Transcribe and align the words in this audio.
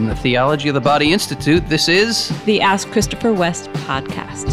From 0.00 0.08
the 0.08 0.16
Theology 0.16 0.70
of 0.70 0.74
the 0.74 0.80
Body 0.80 1.12
Institute, 1.12 1.68
this 1.68 1.86
is 1.86 2.30
the 2.46 2.62
Ask 2.62 2.88
Christopher 2.88 3.34
West 3.34 3.70
podcast. 3.84 4.48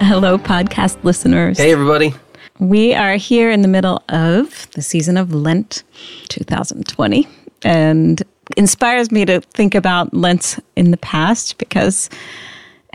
Hello, 0.00 0.36
podcast 0.38 1.04
listeners. 1.04 1.56
Hey, 1.56 1.70
everybody. 1.70 2.12
We 2.58 2.92
are 2.92 3.14
here 3.14 3.52
in 3.52 3.62
the 3.62 3.68
middle 3.68 4.02
of 4.08 4.68
the 4.72 4.82
season 4.82 5.16
of 5.16 5.32
Lent 5.32 5.84
2020 6.30 7.28
and 7.62 8.24
inspires 8.56 9.12
me 9.12 9.24
to 9.26 9.40
think 9.40 9.76
about 9.76 10.12
Lent 10.12 10.58
in 10.74 10.90
the 10.90 10.96
past 10.96 11.58
because 11.58 12.10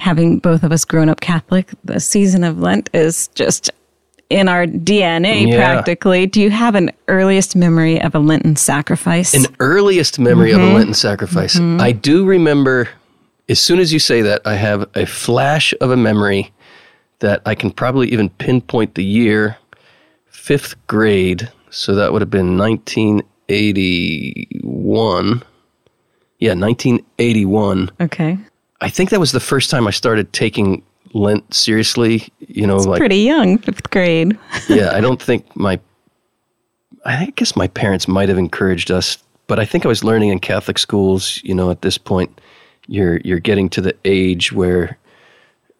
having 0.01 0.39
both 0.39 0.63
of 0.63 0.71
us 0.71 0.83
grown 0.83 1.09
up 1.09 1.21
Catholic, 1.21 1.69
the 1.83 1.99
season 1.99 2.43
of 2.43 2.59
Lent 2.59 2.89
is 2.91 3.27
just 3.35 3.69
in 4.31 4.49
our 4.49 4.65
DNA 4.65 5.47
yeah. 5.47 5.57
practically. 5.57 6.25
Do 6.25 6.41
you 6.41 6.49
have 6.49 6.73
an 6.73 6.89
earliest 7.07 7.55
memory 7.55 8.01
of 8.01 8.15
a 8.15 8.19
Lenten 8.19 8.55
sacrifice? 8.55 9.35
An 9.35 9.45
earliest 9.59 10.17
memory 10.17 10.49
mm-hmm. 10.49 10.59
of 10.59 10.63
a 10.63 10.67
mm-hmm. 10.69 10.77
Lenten 10.77 10.95
sacrifice. 10.95 11.53
Mm-hmm. 11.55 11.81
I 11.81 11.91
do 11.91 12.25
remember, 12.25 12.89
as 13.47 13.59
soon 13.59 13.79
as 13.79 13.93
you 13.93 13.99
say 13.99 14.23
that, 14.23 14.41
I 14.43 14.55
have 14.55 14.89
a 14.95 15.05
flash 15.05 15.71
of 15.81 15.91
a 15.91 15.97
memory 15.97 16.51
that 17.19 17.43
I 17.45 17.53
can 17.53 17.69
probably 17.69 18.11
even 18.11 18.29
pinpoint 18.29 18.95
the 18.95 19.05
year, 19.05 19.57
fifth 20.25 20.73
grade. 20.87 21.51
So 21.69 21.93
that 21.93 22.11
would 22.11 22.23
have 22.23 22.31
been 22.31 22.57
1981. 22.57 25.43
Yeah, 26.39 26.55
1981. 26.55 27.91
Okay. 28.01 28.39
I 28.81 28.89
think 28.89 29.11
that 29.11 29.19
was 29.19 29.31
the 29.31 29.39
first 29.39 29.69
time 29.69 29.87
I 29.87 29.91
started 29.91 30.33
taking 30.33 30.83
Lent 31.13 31.53
seriously. 31.53 32.27
You 32.39 32.65
know, 32.65 32.75
it's 32.75 32.87
like 32.87 32.99
pretty 32.99 33.19
young, 33.19 33.57
fifth 33.59 33.89
grade. 33.89 34.37
yeah, 34.69 34.91
I 34.93 35.01
don't 35.01 35.21
think 35.21 35.55
my. 35.55 35.79
I 37.05 37.33
guess 37.35 37.55
my 37.55 37.67
parents 37.67 38.07
might 38.07 38.29
have 38.29 38.37
encouraged 38.37 38.91
us, 38.91 39.17
but 39.47 39.59
I 39.59 39.65
think 39.65 39.85
I 39.85 39.87
was 39.87 40.03
learning 40.03 40.29
in 40.29 40.39
Catholic 40.39 40.77
schools. 40.77 41.41
You 41.43 41.53
know, 41.53 41.71
at 41.71 41.81
this 41.81 41.97
point, 41.97 42.41
you're 42.87 43.17
you're 43.17 43.39
getting 43.39 43.69
to 43.69 43.81
the 43.81 43.95
age 44.05 44.51
where. 44.51 44.97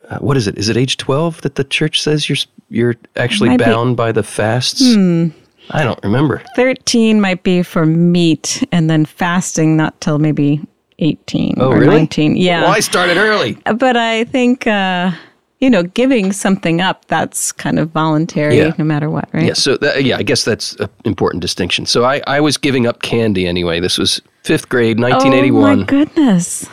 Uh, 0.09 0.17
what 0.17 0.35
is 0.35 0.47
it? 0.47 0.57
Is 0.57 0.67
it 0.67 0.77
age 0.77 0.97
twelve 0.97 1.41
that 1.41 1.55
the 1.55 1.63
church 1.63 2.01
says 2.01 2.27
you're 2.27 2.37
you're 2.69 2.95
actually 3.15 3.57
bound 3.57 3.95
be. 3.95 3.95
by 3.95 4.11
the 4.11 4.23
fasts? 4.23 4.93
Hmm. 4.93 5.27
I 5.69 5.83
don't 5.83 5.99
remember. 6.03 6.41
13 6.55 7.21
might 7.21 7.43
be 7.43 7.63
for 7.63 7.85
meat 7.85 8.67
and 8.71 8.89
then 8.89 9.05
fasting 9.05 9.77
not 9.77 9.99
till 10.01 10.19
maybe 10.19 10.59
18 11.01 11.55
oh, 11.57 11.71
or 11.71 11.79
really? 11.79 11.97
19. 11.97 12.37
Yeah. 12.37 12.61
Well, 12.61 12.71
I 12.71 12.79
started 12.79 13.17
early. 13.17 13.57
But 13.75 13.97
I 13.97 14.23
think, 14.25 14.65
uh, 14.67 15.11
you 15.59 15.69
know, 15.69 15.83
giving 15.83 16.31
something 16.31 16.79
up, 16.79 17.05
that's 17.05 17.51
kind 17.51 17.79
of 17.79 17.89
voluntary 17.89 18.57
yeah. 18.57 18.73
no 18.77 18.85
matter 18.85 19.09
what, 19.09 19.27
right? 19.33 19.45
Yeah. 19.45 19.53
So, 19.53 19.77
that, 19.77 20.03
yeah, 20.03 20.17
I 20.17 20.23
guess 20.23 20.45
that's 20.45 20.75
an 20.75 20.89
important 21.03 21.41
distinction. 21.41 21.85
So 21.85 22.05
I, 22.05 22.21
I 22.27 22.39
was 22.39 22.57
giving 22.57 22.87
up 22.87 23.01
candy 23.01 23.47
anyway. 23.47 23.79
This 23.79 23.97
was 23.97 24.21
fifth 24.43 24.69
grade, 24.69 24.99
1981. 24.99 25.63
Oh, 25.63 25.75
my 25.75 25.83
goodness. 25.83 26.69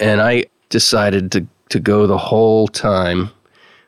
And 0.00 0.20
I 0.20 0.44
decided 0.70 1.32
to, 1.32 1.46
to 1.68 1.80
go 1.80 2.06
the 2.06 2.18
whole 2.18 2.68
time 2.68 3.30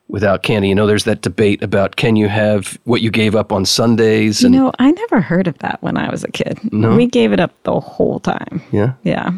without 0.09 0.43
candy. 0.43 0.69
You 0.69 0.75
know, 0.75 0.87
there's 0.87 1.05
that 1.05 1.23
debate 1.23 1.63
about 1.63 1.97
can 1.97 2.17
you 2.17 2.29
have 2.29 2.79
what 2.85 3.01
you 3.01 3.11
gave 3.11 3.35
up 3.35 3.53
on 3.53 3.65
Sundays? 3.65 4.43
And, 4.43 4.55
you 4.55 4.61
know, 4.61 4.73
I 4.79 4.91
never 4.91 5.21
heard 5.21 5.47
of 5.47 5.59
that 5.59 5.83
when 5.83 5.97
I 5.97 6.11
was 6.11 6.25
a 6.25 6.31
kid. 6.31 6.59
No? 6.73 6.97
We 6.97 7.07
gave 7.07 7.33
it 7.33 7.41
up 7.41 7.53
the 7.65 7.79
whole 7.79 8.21
time. 8.21 8.63
Yeah. 8.73 8.95
Yeah. 9.03 9.33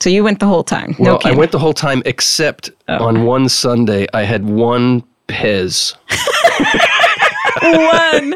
So 0.00 0.10
you 0.10 0.24
went 0.24 0.40
the 0.40 0.46
whole 0.46 0.64
time. 0.64 0.94
Well, 0.98 1.20
no 1.22 1.30
I 1.30 1.34
went 1.34 1.52
the 1.52 1.58
whole 1.58 1.74
time 1.74 2.02
except 2.04 2.70
oh. 2.88 3.04
on 3.04 3.24
one 3.24 3.48
Sunday 3.48 4.06
I 4.12 4.22
had 4.22 4.44
one 4.44 5.02
Pez. 5.28 5.94
one 7.62 8.32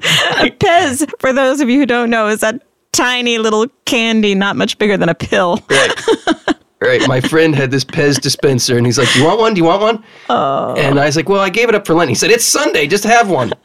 Pez. 0.59 1.11
For 1.19 1.33
those 1.33 1.61
of 1.61 1.69
you 1.69 1.79
who 1.79 1.87
don't 1.87 2.11
know, 2.11 2.29
is 2.29 2.41
that 2.41 2.63
tiny 2.93 3.39
little 3.39 3.67
candy, 3.85 4.35
not 4.35 4.57
much 4.57 4.79
bigger 4.79 4.97
than 4.97 5.09
a 5.09 5.15
pill. 5.15 5.61
Right. 5.71 6.07
right. 6.81 7.09
My 7.09 7.21
friend 7.21 7.55
had 7.55 7.71
this 7.71 7.85
Pez 7.85 8.21
dispenser, 8.21 8.77
and 8.77 8.87
he's 8.87 8.99
like, 8.99 9.13
"Do 9.13 9.21
you 9.21 9.25
want 9.25 9.41
one? 9.41 9.55
Do 9.55 9.59
you 9.59 9.65
want 9.65 9.83
one?" 9.83 10.05
Oh. 10.29 10.75
And 10.77 10.99
I 10.99 11.07
was 11.07 11.17
like, 11.17 11.29
"Well, 11.29 11.41
I 11.41 11.51
gave 11.51 11.69
it 11.69 11.75
up 11.75 11.87
for 11.87 11.95
Lent." 11.95 12.09
He 12.09 12.15
said, 12.15 12.31
"It's 12.31 12.45
Sunday. 12.45 12.87
Just 12.87 13.05
have 13.05 13.31
one." 13.31 13.53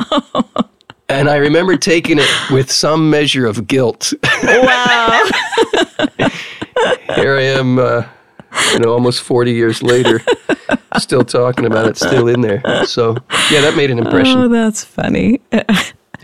And 1.08 1.30
I 1.30 1.36
remember 1.36 1.78
taking 1.78 2.18
it 2.20 2.28
with 2.50 2.72
some 2.72 3.12
measure 3.12 3.46
of 3.46 3.68
guilt. 3.68 4.12
Wow. 4.44 5.30
Here 7.16 7.36
I 7.36 7.42
am, 7.42 7.80
uh, 7.80 8.04
you 8.74 8.80
know, 8.80 8.92
almost 8.94 9.22
40 9.22 9.52
years 9.54 9.82
later, 9.82 10.22
still 10.98 11.24
talking 11.24 11.66
about 11.66 11.88
it, 11.88 11.98
still 11.98 12.28
in 12.28 12.42
there. 12.42 12.62
So, 12.86 13.18
yeah, 13.52 13.62
that 13.62 13.76
made 13.76 13.92
an 13.92 14.00
impression. 14.00 14.38
Oh, 14.38 14.48
that's 14.48 14.84
funny. 14.84 15.42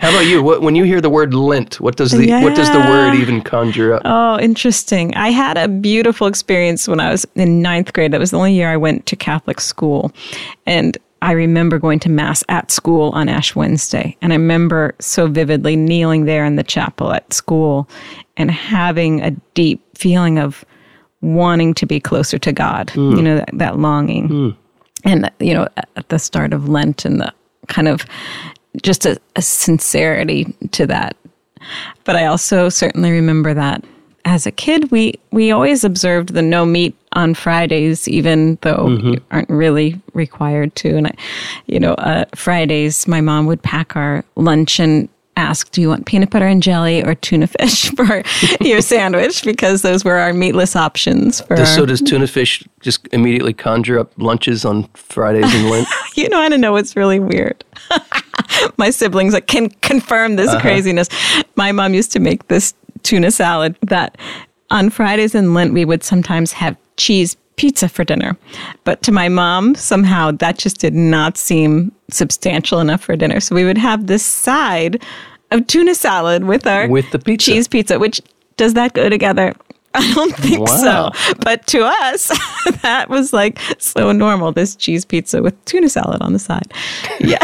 How 0.01 0.09
about 0.09 0.25
you? 0.25 0.41
What, 0.41 0.63
when 0.63 0.75
you 0.75 0.84
hear 0.84 1.00
the 1.00 1.11
word 1.11 1.35
Lent, 1.35 1.79
what 1.79 1.95
does 1.95 2.11
the 2.11 2.25
yeah. 2.25 2.44
what 2.44 2.56
does 2.56 2.69
the 2.72 2.79
word 2.79 3.13
even 3.13 3.40
conjure 3.41 3.94
up? 3.94 4.01
Oh, 4.03 4.40
interesting. 4.40 5.13
I 5.13 5.29
had 5.29 5.57
a 5.57 5.67
beautiful 5.67 6.25
experience 6.25 6.88
when 6.88 7.00
I 7.00 7.11
was 7.11 7.23
in 7.35 7.61
ninth 7.61 7.94
grade. 7.94 8.11
That 8.11 8.19
was 8.19 8.31
the 8.31 8.38
only 8.38 8.53
year 8.53 8.69
I 8.69 8.78
went 8.78 9.06
to 9.06 9.16
Catholic 9.16 9.61
school, 9.61 10.11
and 10.66 10.97
I 11.22 11.34
remember 11.34 11.78
going 11.78 12.00
to 12.00 12.09
Mass 12.09 12.44
at 12.50 12.72
school 12.72 13.12
on 13.12 13.30
Ash 13.30 13.56
Wednesday. 13.56 14.18
And 14.22 14.34
I 14.34 14.36
remember 14.36 14.96
so 15.00 15.28
vividly 15.28 15.76
kneeling 15.76 16.26
there 16.26 16.46
in 16.46 16.56
the 16.56 16.64
chapel 16.64 17.14
at 17.14 17.32
school 17.32 17.88
and 18.38 18.50
having 18.50 19.22
a 19.22 19.32
deep 19.54 19.82
feeling 19.96 20.40
of 20.40 20.66
wanting 21.22 21.74
to 21.76 21.86
be 21.86 22.00
closer 22.00 22.40
to 22.40 22.52
God, 22.52 22.88
mm. 22.88 23.16
you 23.16 23.22
know, 23.22 23.38
that, 23.38 23.50
that 23.54 23.78
longing. 23.78 24.30
Mm. 24.30 24.58
And, 25.04 25.32
you 25.40 25.54
know, 25.54 25.68
at 25.78 26.09
the 26.09 26.20
start 26.20 26.54
of 26.54 26.70
Lent 26.70 27.06
and 27.06 27.22
the 27.22 27.34
kind 27.68 27.88
of 27.88 28.06
just 28.82 29.06
a, 29.06 29.20
a 29.36 29.42
sincerity 29.42 30.56
to 30.72 30.88
that. 30.88 31.16
But 32.03 32.16
I 32.16 32.26
also 32.26 32.70
certainly 32.70 33.12
remember 33.12 33.53
that 33.53 33.84
as 34.26 34.46
a 34.46 34.52
kid, 34.52 34.92
we 34.92 35.20
we 35.32 35.52
always 35.52 35.84
observed 35.84 36.34
the 36.34 36.42
no 36.42 36.66
meat 36.66 36.96
on 37.13 37.33
Fridays, 37.33 38.07
even 38.07 38.57
though 38.61 38.85
mm-hmm. 38.85 39.07
you 39.09 39.22
aren't 39.31 39.49
really 39.49 39.99
required 40.13 40.75
to. 40.77 40.95
And 40.95 41.07
I, 41.07 41.13
you 41.67 41.79
know, 41.79 41.94
uh, 41.95 42.25
Fridays, 42.35 43.07
my 43.07 43.22
mom 43.22 43.45
would 43.47 43.61
pack 43.61 43.95
our 43.95 44.23
lunch 44.35 44.79
and 44.79 45.09
ask, 45.38 45.72
"Do 45.72 45.81
you 45.81 45.89
want 45.89 46.05
peanut 46.05 46.29
butter 46.29 46.47
and 46.47 46.61
jelly 46.61 47.03
or 47.03 47.16
tuna 47.16 47.47
fish 47.47 47.89
for 47.95 48.23
your 48.61 48.81
sandwich?" 48.94 49.44
Because 49.44 49.81
those 49.81 50.05
were 50.05 50.17
our 50.17 50.33
meatless 50.33 50.75
options. 50.75 51.41
For 51.41 51.66
so 51.66 51.85
does 51.85 52.01
tuna 52.01 52.27
fish 52.27 52.63
just 52.81 53.07
immediately 53.11 53.53
conjure 53.53 53.99
up 53.99 54.11
lunches 54.17 54.63
on 54.63 54.83
Fridays 54.93 55.53
and 55.53 55.69
Lent? 55.69 55.88
you 56.16 56.29
know, 56.29 56.39
I 56.39 56.49
don't 56.49 56.61
know. 56.61 56.75
It's 56.78 56.95
really 56.95 57.19
weird. 57.19 57.63
my 58.78 58.89
siblings 58.89 59.35
can 59.47 59.69
confirm 59.81 60.35
this 60.35 60.49
uh-huh. 60.49 60.61
craziness. 60.61 61.09
My 61.55 61.72
mom 61.72 61.93
used 61.93 62.11
to 62.13 62.19
make 62.19 62.47
this 62.47 62.73
tuna 63.03 63.31
salad 63.31 63.75
that 63.81 64.17
on 64.72 64.90
Fridays 64.90 65.36
in 65.36 65.54
Lent, 65.54 65.74
we 65.74 65.86
would 65.86 66.04
sometimes 66.04 66.52
have 66.54 66.76
cheese 66.98 67.38
pizza 67.58 67.88
for 67.88 68.04
dinner. 68.04 68.36
But 68.86 69.04
to 69.04 69.12
my 69.12 69.30
mom, 69.30 69.76
somehow 69.76 70.32
that 70.32 70.58
just 70.58 70.80
did 70.80 70.96
not 70.96 71.38
seem 71.38 71.92
substantial 72.09 72.80
enough 72.80 73.04
for 73.04 73.16
dinner. 73.16 73.40
So 73.40 73.54
we 73.54 73.66
would 73.66 73.78
have 73.78 74.08
this 74.08 74.26
side 74.26 75.04
of 75.52 75.68
tuna 75.68 75.94
salad 75.94 76.46
with 76.46 76.66
our 76.66 76.88
with 76.88 77.12
the 77.12 77.20
pizza. 77.20 77.52
cheese 77.52 77.68
pizza, 77.68 78.00
which 78.00 78.22
does 78.58 78.74
that 78.74 78.94
go 78.94 79.09
together? 79.09 79.54
I 79.94 80.14
don't 80.14 80.36
think 80.38 80.70
wow. 80.70 81.12
so. 81.12 81.34
But 81.40 81.68
to 81.68 81.84
us, 81.84 82.28
that 82.82 83.09
was 83.09 83.34
like 83.34 83.59
so 83.78 84.14
normal 84.14 84.53
this 84.53 84.76
cheese 84.76 85.03
pizza 85.03 85.42
with 85.42 85.64
tuna 85.66 85.90
salad 85.90 86.22
on 86.22 86.34
the 86.34 86.40
side. 86.40 86.74
Yeah. 87.20 87.38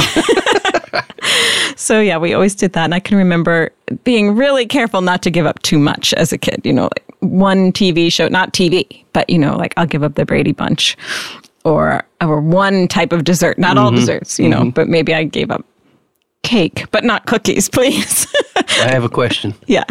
so, 1.76 2.00
yeah, 2.00 2.18
we 2.18 2.34
always 2.34 2.56
did 2.56 2.74
that. 2.74 2.86
And 2.86 2.96
I 2.96 3.00
can 3.00 3.18
remember 3.18 3.72
being 4.04 4.36
really 4.36 4.66
careful 4.66 5.02
not 5.02 5.22
to 5.24 5.30
give 5.30 5.46
up 5.46 5.62
too 5.62 5.78
much 5.78 6.14
as 6.14 6.34
a 6.34 6.38
kid. 6.38 6.62
You 6.64 6.74
know, 6.74 6.84
like 6.84 7.06
one 7.19 7.72
TV 7.72 8.11
show, 8.11 8.28
not 8.28 8.53
TV, 8.53 9.03
but, 9.13 9.29
you 9.29 9.38
know, 9.38 9.55
like 9.55 9.73
I'll 9.78 9.85
give 9.85 10.03
up 10.03 10.16
the 10.16 10.25
Brady 10.25 10.52
Bunch 10.52 10.97
or, 11.64 12.03
or 12.22 12.40
one 12.40 12.87
type 12.87 13.11
of 13.11 13.23
dessert, 13.23 13.58
not 13.58 13.75
mm-hmm. 13.75 13.85
all 13.85 13.91
desserts, 13.91 14.40
you 14.40 14.49
know, 14.49 14.61
mm-hmm. 14.61 14.69
but 14.69 14.87
maybe 14.87 15.14
I 15.14 15.23
gave 15.23 15.52
up 15.52 15.66
cake, 16.43 16.85
but 16.91 17.03
not 17.03 17.25
cookies, 17.25 17.69
please. 17.78 18.28
I 18.55 18.90
have 18.90 19.03
a 19.03 19.09
question. 19.09 19.53
Yeah. 19.66 19.84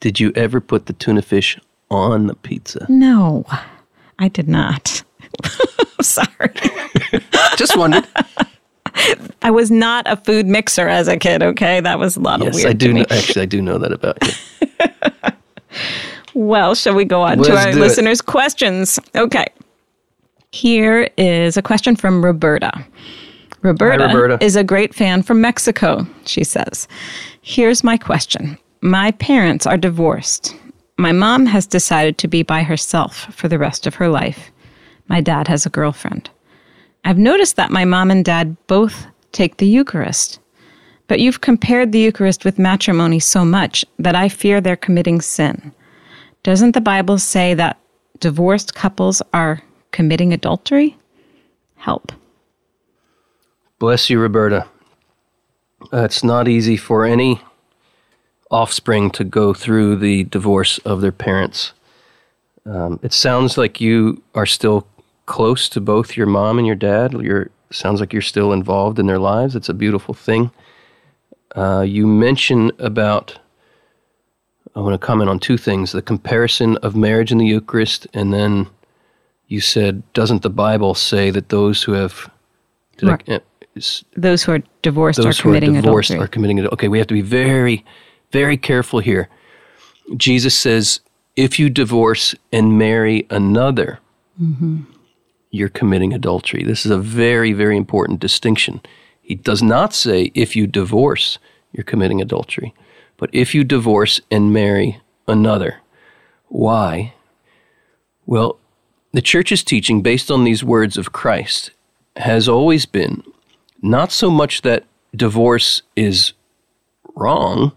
Did 0.00 0.20
you 0.20 0.32
ever 0.36 0.60
put 0.60 0.86
the 0.86 0.92
tuna 0.92 1.22
fish 1.22 1.58
on 1.90 2.26
the 2.26 2.34
pizza? 2.34 2.86
No, 2.88 3.44
I 4.18 4.28
did 4.28 4.48
not. 4.48 5.02
Sorry. 6.02 6.52
Just 7.56 7.76
wondered. 7.76 8.06
I 9.42 9.50
was 9.50 9.70
not 9.70 10.04
a 10.06 10.16
food 10.16 10.46
mixer 10.46 10.88
as 10.88 11.08
a 11.08 11.16
kid. 11.16 11.42
Okay, 11.42 11.80
that 11.80 11.98
was 11.98 12.16
a 12.16 12.20
lot 12.20 12.40
yes, 12.40 12.48
of 12.48 12.54
weird. 12.54 12.68
I 12.68 12.72
do. 12.74 12.92
Know, 12.92 13.04
actually, 13.10 13.42
I 13.42 13.46
do 13.46 13.62
know 13.62 13.78
that 13.78 13.92
about 13.92 14.18
you. 14.22 14.32
Well, 16.34 16.74
shall 16.74 16.94
we 16.94 17.04
go 17.04 17.22
on 17.22 17.38
Let's 17.38 17.48
to 17.48 17.56
our 17.56 17.72
listeners' 17.74 18.20
it. 18.20 18.26
questions? 18.26 18.98
Okay. 19.14 19.46
Here 20.52 21.08
is 21.16 21.56
a 21.56 21.62
question 21.62 21.96
from 21.96 22.24
Roberta. 22.24 22.84
Roberta, 23.62 24.08
Hi, 24.08 24.14
Roberta 24.14 24.44
is 24.44 24.56
a 24.56 24.64
great 24.64 24.94
fan 24.94 25.22
from 25.22 25.40
Mexico. 25.40 26.06
She 26.26 26.44
says, 26.44 26.86
"Here's 27.40 27.82
my 27.82 27.96
question. 27.96 28.58
My 28.80 29.10
parents 29.12 29.66
are 29.66 29.78
divorced. 29.78 30.54
My 30.98 31.12
mom 31.12 31.46
has 31.46 31.66
decided 31.66 32.18
to 32.18 32.28
be 32.28 32.42
by 32.42 32.62
herself 32.62 33.34
for 33.34 33.48
the 33.48 33.58
rest 33.58 33.86
of 33.86 33.94
her 33.96 34.08
life. 34.08 34.50
My 35.08 35.20
dad 35.20 35.48
has 35.48 35.66
a 35.66 35.70
girlfriend. 35.70 36.30
I've 37.04 37.18
noticed 37.18 37.56
that 37.56 37.70
my 37.70 37.84
mom 37.84 38.10
and 38.10 38.24
dad 38.24 38.56
both 38.66 39.06
Take 39.34 39.56
the 39.56 39.66
Eucharist. 39.66 40.38
But 41.08 41.18
you've 41.18 41.40
compared 41.40 41.90
the 41.90 41.98
Eucharist 41.98 42.44
with 42.44 42.58
matrimony 42.58 43.18
so 43.18 43.44
much 43.44 43.84
that 43.98 44.14
I 44.14 44.28
fear 44.28 44.60
they're 44.60 44.76
committing 44.76 45.20
sin. 45.20 45.72
Doesn't 46.44 46.72
the 46.72 46.80
Bible 46.82 47.16
say 47.18 47.54
that 47.54 47.78
divorced 48.20 48.74
couples 48.74 49.22
are 49.32 49.62
committing 49.92 50.32
adultery? 50.34 50.96
Help. 51.76 52.12
Bless 53.78 54.10
you, 54.10 54.20
Roberta. 54.20 54.66
Uh, 55.90 56.04
it's 56.04 56.22
not 56.22 56.46
easy 56.46 56.76
for 56.76 57.06
any 57.06 57.40
offspring 58.50 59.10
to 59.12 59.24
go 59.24 59.54
through 59.54 59.96
the 59.96 60.24
divorce 60.24 60.76
of 60.78 61.00
their 61.00 61.12
parents. 61.12 61.72
Um, 62.66 63.00
it 63.02 63.14
sounds 63.14 63.56
like 63.56 63.80
you 63.80 64.22
are 64.34 64.46
still 64.46 64.86
close 65.24 65.68
to 65.70 65.80
both 65.80 66.14
your 66.14 66.26
mom 66.26 66.58
and 66.58 66.66
your 66.66 66.76
dad. 66.76 67.14
You're 67.14 67.50
sounds 67.70 68.00
like 68.00 68.12
you're 68.12 68.22
still 68.22 68.52
involved 68.52 68.98
in 68.98 69.06
their 69.06 69.18
lives. 69.18 69.56
It's 69.56 69.70
a 69.70 69.74
beautiful 69.74 70.12
thing. 70.12 70.50
Uh, 71.56 71.80
you 71.80 72.06
mentioned 72.06 72.72
about. 72.78 73.38
I 74.76 74.80
want 74.80 75.00
to 75.00 75.06
comment 75.06 75.30
on 75.30 75.38
two 75.38 75.56
things: 75.56 75.92
the 75.92 76.02
comparison 76.02 76.76
of 76.78 76.96
marriage 76.96 77.32
and 77.32 77.40
the 77.40 77.46
Eucharist, 77.46 78.06
and 78.14 78.32
then 78.32 78.68
you 79.48 79.60
said, 79.60 80.02
"Doesn't 80.12 80.42
the 80.42 80.50
Bible 80.50 80.94
say 80.94 81.30
that 81.30 81.48
those 81.48 81.82
who 81.82 81.92
have 81.92 82.30
I, 83.02 83.18
uh, 83.34 83.38
those 84.16 84.42
who 84.42 84.52
are 84.52 84.62
divorced 84.82 85.16
those 85.16 85.38
are 85.38 85.42
committing 85.42 85.72
who 85.74 85.78
are 85.78 85.82
divorced 85.82 86.10
adultery. 86.10 86.24
are 86.24 86.28
committing 86.28 86.58
adultery?" 86.58 86.74
Okay, 86.74 86.88
we 86.88 86.98
have 86.98 87.06
to 87.08 87.14
be 87.14 87.22
very, 87.22 87.84
very 88.32 88.56
careful 88.56 89.00
here. 89.00 89.28
Jesus 90.16 90.56
says, 90.56 91.00
"If 91.36 91.58
you 91.58 91.70
divorce 91.70 92.34
and 92.52 92.78
marry 92.78 93.26
another." 93.30 94.00
Mm-hmm 94.40 94.94
you're 95.54 95.68
committing 95.68 96.12
adultery. 96.12 96.64
This 96.64 96.84
is 96.84 96.90
a 96.90 96.98
very, 96.98 97.52
very 97.52 97.76
important 97.76 98.18
distinction. 98.18 98.80
He 99.22 99.36
does 99.36 99.62
not 99.62 99.94
say 99.94 100.32
if 100.34 100.56
you 100.56 100.66
divorce, 100.66 101.38
you're 101.72 101.84
committing 101.84 102.20
adultery, 102.20 102.74
but 103.16 103.30
if 103.32 103.54
you 103.54 103.64
divorce 103.64 104.20
and 104.30 104.52
marry 104.52 105.00
another. 105.26 105.80
Why? 106.48 107.14
Well, 108.26 108.58
the 109.12 109.22
church's 109.22 109.62
teaching, 109.62 110.02
based 110.02 110.30
on 110.30 110.44
these 110.44 110.64
words 110.64 110.96
of 110.96 111.12
Christ, 111.12 111.70
has 112.16 112.48
always 112.48 112.86
been 112.86 113.22
not 113.82 114.12
so 114.12 114.30
much 114.30 114.62
that 114.62 114.84
divorce 115.14 115.82
is 115.94 116.32
wrong. 117.14 117.72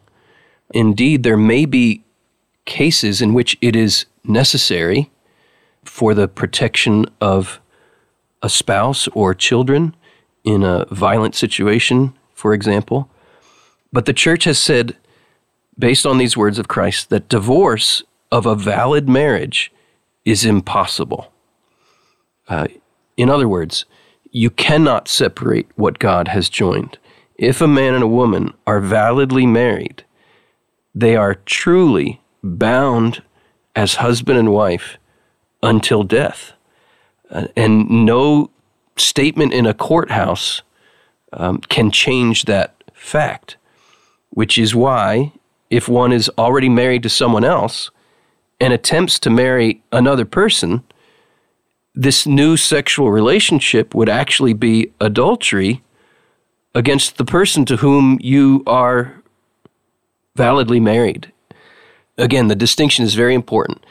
Indeed, 0.74 1.24
there 1.24 1.38
may 1.38 1.66
be 1.66 2.04
cases 2.66 3.22
in 3.22 3.34
which 3.34 3.58
it 3.62 3.76
is 3.76 4.06
necessary 4.24 5.10
for 5.84 6.14
the 6.14 6.28
protection 6.28 7.06
of 7.22 7.60
a 8.42 8.50
spouse 8.50 9.08
or 9.10 9.34
children 9.34 9.96
in 10.44 10.64
a 10.64 10.86
violent 10.92 11.36
situation, 11.36 12.14
for 12.34 12.54
example. 12.54 13.10
But 13.92 14.06
the 14.06 14.14
church 14.14 14.44
has 14.44 14.60
said, 14.60 14.96
based 15.78 16.06
on 16.06 16.18
these 16.18 16.38
words 16.38 16.60
of 16.60 16.68
Christ, 16.68 17.10
that 17.10 17.30
divorce 17.30 18.04
of 18.32 18.46
a 18.46 18.56
valid 18.56 19.08
marriage 19.08 19.72
is 20.26 20.46
impossible. 20.46 21.32
Uh, 22.48 22.68
in 23.16 23.30
other 23.30 23.48
words, 23.48 23.86
you 24.32 24.50
cannot 24.50 25.08
separate 25.08 25.68
what 25.76 26.00
God 26.00 26.28
has 26.28 26.50
joined. 26.50 26.98
If 27.36 27.62
a 27.62 27.68
man 27.68 27.94
and 27.94 28.04
a 28.04 28.08
woman 28.08 28.54
are 28.66 28.80
validly 28.80 29.46
married, 29.46 30.04
they 30.94 31.16
are 31.16 31.36
truly 31.36 32.22
bound 32.44 33.22
as 33.76 33.96
husband 33.96 34.40
and 34.40 34.52
wife 34.52 34.98
until 35.62 36.04
death. 36.04 36.54
Uh, 37.30 37.48
and 37.56 37.90
no 38.06 38.50
statement 38.96 39.54
in 39.54 39.66
a 39.66 39.74
courthouse 39.74 40.62
um, 41.34 41.60
can 41.60 41.92
change 41.92 42.46
that 42.46 42.84
fact, 42.94 43.58
which 44.32 44.58
is 44.58 44.74
why 44.74 45.32
if 45.70 45.88
one 45.88 46.12
is 46.12 46.30
already 46.38 46.70
married 46.70 47.04
to 47.04 47.10
someone 47.10 47.44
else 47.44 47.92
and 48.60 48.74
attempts 48.74 49.20
to 49.20 49.30
marry 49.30 49.82
another 49.92 50.26
person, 50.26 50.84
this 51.94 52.26
new 52.26 52.58
sexual 52.58 53.12
relationship 53.12 53.94
would 53.94 54.10
actually 54.10 54.54
be 54.54 54.92
adultery 55.00 55.82
against 56.76 57.18
the 57.18 57.26
person 57.26 57.66
to 57.66 57.78
whom 57.78 58.20
you 58.22 58.64
are 58.68 59.22
validly 60.36 60.80
married. 60.80 61.32
Again, 62.18 62.48
the 62.48 62.56
distinction 62.56 63.04
is 63.04 63.16
very 63.16 63.34
important 63.34 63.84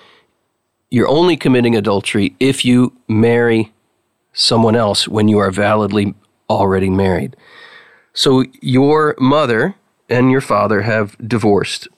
you're 0.91 1.09
only 1.09 1.37
committing 1.37 1.77
adultery 1.77 2.35
if 2.39 2.65
you 2.65 2.93
marry 3.09 3.73
someone 4.33 4.77
else 4.77 5.09
when 5.09 5.29
you 5.29 5.39
are 5.39 5.51
validly 5.51 6.15
already 6.49 6.91
married. 6.91 7.37
So 8.13 8.45
your 8.61 9.15
mother 9.19 9.75
and 10.09 10.31
your 10.31 10.41
father 10.41 10.83
have 10.83 11.17
divorced, 11.27 11.89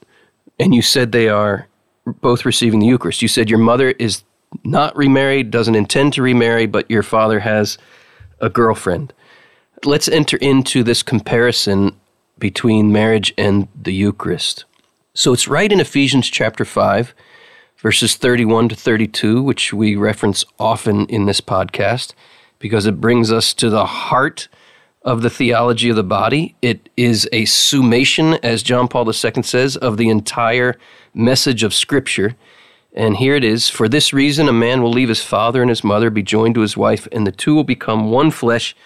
and 0.58 0.74
you 0.74 0.82
said 0.82 1.12
they 1.12 1.28
are 1.28 1.66
both 2.06 2.44
receiving 2.44 2.80
the 2.80 2.86
Eucharist. 2.86 3.22
You 3.22 3.28
said 3.28 3.50
your 3.50 3.58
mother 3.58 3.90
is 3.90 4.22
not 4.64 4.96
remarried, 4.96 5.50
doesn't 5.50 5.74
intend 5.74 6.14
to 6.14 6.22
remarry, 6.22 6.66
but 6.66 6.90
your 6.90 7.02
father 7.02 7.40
has 7.40 7.76
a 8.40 8.48
girlfriend. 8.48 9.12
Let's 9.84 10.08
enter 10.08 10.36
into 10.38 10.82
this 10.82 11.02
comparison 11.02 11.94
between 12.38 12.92
marriage 12.92 13.34
and 13.36 13.68
the 13.74 13.92
Eucharist. 13.92 14.64
So 15.14 15.32
it's 15.32 15.48
right 15.48 15.70
in 15.70 15.80
Ephesians 15.80 16.28
chapter 16.30 16.64
5 16.64 17.14
verses 17.78 18.16
31 18.16 18.70
to 18.70 18.74
32, 18.74 19.42
which 19.42 19.72
we 19.72 19.96
reference 19.96 20.44
often 20.58 21.06
in 21.06 21.26
this 21.26 21.40
podcast 21.40 22.12
because 22.58 22.86
it 22.86 23.00
brings 23.00 23.30
us 23.30 23.54
to 23.54 23.70
the 23.70 23.86
heart 23.86 24.48
of 25.08 25.22
the 25.22 25.30
theology 25.30 25.88
of 25.88 25.96
the 25.96 26.02
body. 26.02 26.54
It 26.60 26.88
is 26.96 27.28
a 27.32 27.46
summation, 27.46 28.34
as 28.42 28.62
John 28.62 28.88
Paul 28.88 29.08
II 29.08 29.42
says, 29.42 29.76
of 29.76 29.96
the 29.96 30.10
entire 30.10 30.76
message 31.14 31.62
of 31.62 31.72
Scripture. 31.72 32.36
And 32.92 33.16
here 33.16 33.34
it 33.34 33.44
is 33.44 33.68
For 33.70 33.88
this 33.88 34.12
reason, 34.12 34.48
a 34.48 34.52
man 34.52 34.82
will 34.82 34.92
leave 34.92 35.08
his 35.08 35.22
father 35.22 35.62
and 35.62 35.70
his 35.70 35.82
mother, 35.82 36.10
be 36.10 36.22
joined 36.22 36.54
to 36.56 36.60
his 36.60 36.76
wife, 36.76 37.08
and 37.10 37.26
the 37.26 37.32
two 37.32 37.54
will 37.54 37.64
become 37.64 38.10
one 38.10 38.30
flesh. 38.30 38.76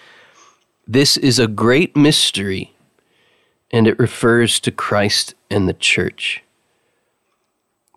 This 0.87 1.17
is 1.17 1.39
a 1.39 1.47
great 1.47 1.95
mystery, 1.95 2.73
and 3.71 3.87
it 3.87 3.99
refers 3.99 4.59
to 4.61 4.71
Christ 4.71 5.35
and 5.49 5.67
the 5.67 5.73
church. 5.73 6.43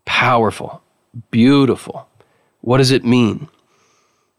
Powerful 0.05 0.83
beautiful. 1.31 2.09
What 2.61 2.79
does 2.79 2.91
it 2.91 3.05
mean? 3.05 3.49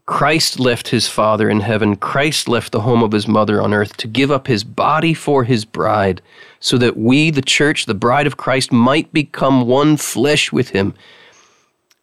Christ 0.08 0.58
left 0.58 0.88
his 0.88 1.08
Father 1.08 1.50
in 1.50 1.60
heaven. 1.60 1.98
Christ 1.98 2.48
left 2.48 2.72
the 2.72 2.82
home 2.82 3.04
of 3.04 3.12
his 3.12 3.28
mother 3.28 3.62
on 3.62 3.74
earth 3.74 3.98
to 3.98 4.08
give 4.08 4.32
up 4.32 4.48
his 4.48 4.64
body 4.64 5.14
for 5.14 5.44
his 5.44 5.66
bride, 5.66 6.22
so 6.62 6.78
that 6.78 6.96
we, 6.98 7.30
the 7.30 7.42
church, 7.42 7.86
the 7.86 7.94
bride 7.94 8.26
of 8.26 8.38
Christ, 8.38 8.72
might 8.72 9.12
become 9.12 9.68
one 9.68 9.98
flesh 9.98 10.52
with 10.52 10.70
him. 10.70 10.94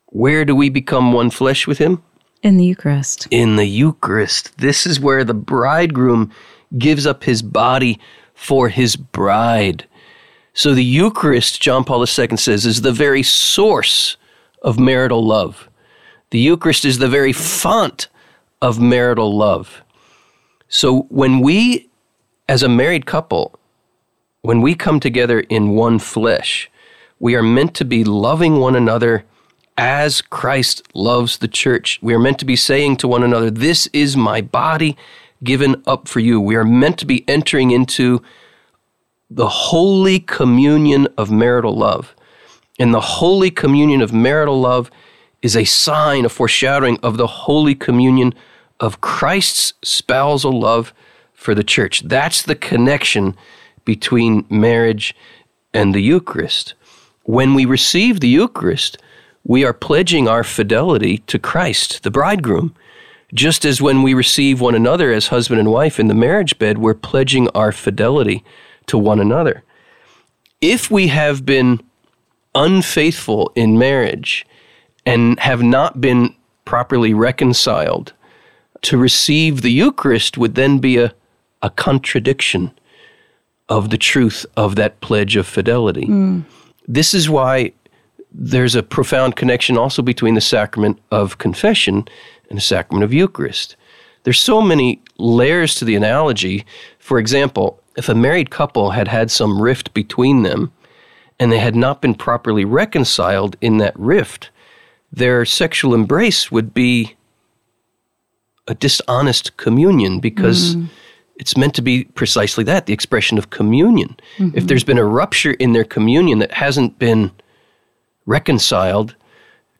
Where 0.08 0.44
do 0.44 0.54
we 0.54 0.68
become 0.68 1.12
one 1.12 1.30
flesh 1.30 1.66
with 1.66 1.78
him? 1.78 2.02
In 2.42 2.58
the 2.58 2.66
Eucharist. 2.66 3.26
In 3.30 3.56
the 3.56 3.64
Eucharist. 3.64 4.56
This 4.58 4.86
is 4.86 5.00
where 5.00 5.24
the 5.24 5.32
bridegroom 5.32 6.30
gives 6.76 7.06
up 7.06 7.24
his 7.24 7.40
body 7.40 7.98
for 8.34 8.68
his 8.68 8.96
bride. 8.96 9.86
So 10.52 10.74
the 10.74 10.84
Eucharist, 10.84 11.62
John 11.62 11.84
Paul 11.84 12.02
II 12.02 12.36
says, 12.36 12.66
is 12.66 12.82
the 12.82 12.92
very 12.92 13.22
source 13.22 14.18
of 14.60 14.78
marital 14.78 15.24
love. 15.24 15.70
The 16.30 16.38
Eucharist 16.38 16.84
is 16.84 16.98
the 16.98 17.08
very 17.08 17.32
font 17.32 18.08
of 18.60 18.80
marital 18.80 19.36
love. 19.36 19.82
So 20.68 21.02
when 21.02 21.40
we, 21.40 21.88
as 22.48 22.62
a 22.62 22.68
married 22.68 23.06
couple, 23.06 23.58
when 24.42 24.60
we 24.60 24.74
come 24.74 25.00
together 25.00 25.40
in 25.40 25.70
one 25.70 25.98
flesh, 25.98 26.70
we 27.18 27.34
are 27.34 27.42
meant 27.42 27.74
to 27.76 27.84
be 27.84 28.04
loving 28.04 28.58
one 28.58 28.76
another 28.76 29.24
as 29.76 30.20
Christ 30.20 30.82
loves 30.94 31.38
the 31.38 31.48
church. 31.48 31.98
We 32.02 32.14
are 32.14 32.18
meant 32.18 32.38
to 32.40 32.44
be 32.44 32.56
saying 32.56 32.98
to 32.98 33.08
one 33.08 33.22
another, 33.22 33.50
This 33.50 33.86
is 33.92 34.16
my 34.16 34.40
body 34.40 34.96
given 35.42 35.82
up 35.86 36.08
for 36.08 36.20
you. 36.20 36.40
We 36.40 36.56
are 36.56 36.64
meant 36.64 36.98
to 36.98 37.06
be 37.06 37.24
entering 37.28 37.70
into 37.70 38.22
the 39.30 39.48
holy 39.48 40.20
communion 40.20 41.08
of 41.18 41.30
marital 41.30 41.76
love. 41.76 42.14
And 42.78 42.92
the 42.92 43.00
holy 43.00 43.50
communion 43.50 44.02
of 44.02 44.12
marital 44.12 44.60
love 44.60 44.90
is 45.44 45.54
a 45.54 45.64
sign, 45.64 46.24
a 46.24 46.28
foreshadowing 46.30 46.98
of 47.02 47.18
the 47.18 47.26
holy 47.26 47.74
communion 47.74 48.32
of 48.80 49.02
Christ's 49.02 49.74
spousal 49.82 50.58
love 50.58 50.94
for 51.34 51.54
the 51.54 51.62
church. 51.62 52.00
That's 52.00 52.40
the 52.40 52.54
connection 52.54 53.36
between 53.84 54.46
marriage 54.48 55.14
and 55.74 55.94
the 55.94 56.00
Eucharist. 56.00 56.72
When 57.24 57.52
we 57.52 57.66
receive 57.66 58.20
the 58.20 58.28
Eucharist, 58.28 58.96
we 59.44 59.66
are 59.66 59.74
pledging 59.74 60.26
our 60.26 60.44
fidelity 60.44 61.18
to 61.18 61.38
Christ, 61.38 62.04
the 62.04 62.10
bridegroom. 62.10 62.74
Just 63.34 63.66
as 63.66 63.82
when 63.82 64.02
we 64.02 64.14
receive 64.14 64.62
one 64.62 64.74
another 64.74 65.12
as 65.12 65.26
husband 65.26 65.60
and 65.60 65.70
wife 65.70 66.00
in 66.00 66.08
the 66.08 66.14
marriage 66.14 66.58
bed, 66.58 66.78
we're 66.78 66.94
pledging 66.94 67.50
our 67.50 67.70
fidelity 67.70 68.42
to 68.86 68.96
one 68.96 69.20
another. 69.20 69.62
If 70.62 70.90
we 70.90 71.08
have 71.08 71.44
been 71.44 71.82
unfaithful 72.54 73.52
in 73.54 73.78
marriage 73.78 74.46
and 75.06 75.38
have 75.40 75.62
not 75.62 76.00
been 76.00 76.34
properly 76.64 77.14
reconciled, 77.14 78.12
to 78.82 78.96
receive 78.96 79.62
the 79.62 79.72
Eucharist 79.72 80.38
would 80.38 80.54
then 80.54 80.78
be 80.78 80.98
a, 80.98 81.14
a 81.62 81.70
contradiction 81.70 82.70
of 83.68 83.90
the 83.90 83.98
truth 83.98 84.44
of 84.56 84.76
that 84.76 85.00
pledge 85.00 85.36
of 85.36 85.46
fidelity. 85.46 86.06
Hmm. 86.06 86.40
This 86.86 87.14
is 87.14 87.30
why 87.30 87.72
there's 88.30 88.74
a 88.74 88.82
profound 88.82 89.36
connection 89.36 89.78
also 89.78 90.02
between 90.02 90.34
the 90.34 90.40
sacrament 90.40 91.00
of 91.10 91.38
confession 91.38 92.06
and 92.50 92.58
the 92.58 92.62
sacrament 92.62 93.04
of 93.04 93.14
Eucharist. 93.14 93.76
There's 94.24 94.40
so 94.40 94.60
many 94.60 95.00
layers 95.18 95.74
to 95.76 95.84
the 95.84 95.94
analogy. 95.94 96.64
For 96.98 97.18
example, 97.18 97.80
if 97.96 98.08
a 98.08 98.14
married 98.14 98.50
couple 98.50 98.90
had 98.90 99.08
had 99.08 99.30
some 99.30 99.62
rift 99.62 99.94
between 99.94 100.42
them 100.42 100.72
and 101.38 101.52
they 101.52 101.58
had 101.58 101.76
not 101.76 102.02
been 102.02 102.14
properly 102.14 102.64
reconciled 102.64 103.56
in 103.60 103.78
that 103.78 103.98
rift, 103.98 104.50
their 105.14 105.44
sexual 105.44 105.94
embrace 105.94 106.50
would 106.50 106.74
be 106.74 107.14
a 108.66 108.74
dishonest 108.74 109.56
communion 109.56 110.18
because 110.18 110.74
mm. 110.74 110.88
it's 111.36 111.56
meant 111.56 111.74
to 111.74 111.82
be 111.82 112.04
precisely 112.04 112.64
that 112.64 112.86
the 112.86 112.92
expression 112.92 113.38
of 113.38 113.50
communion. 113.50 114.16
If 114.38 114.42
mm-hmm. 114.42 114.66
there's 114.66 114.84
been 114.84 114.98
a 114.98 115.04
rupture 115.04 115.52
in 115.52 115.72
their 115.72 115.84
communion 115.84 116.38
that 116.40 116.52
hasn't 116.52 116.98
been 116.98 117.30
reconciled, 118.26 119.14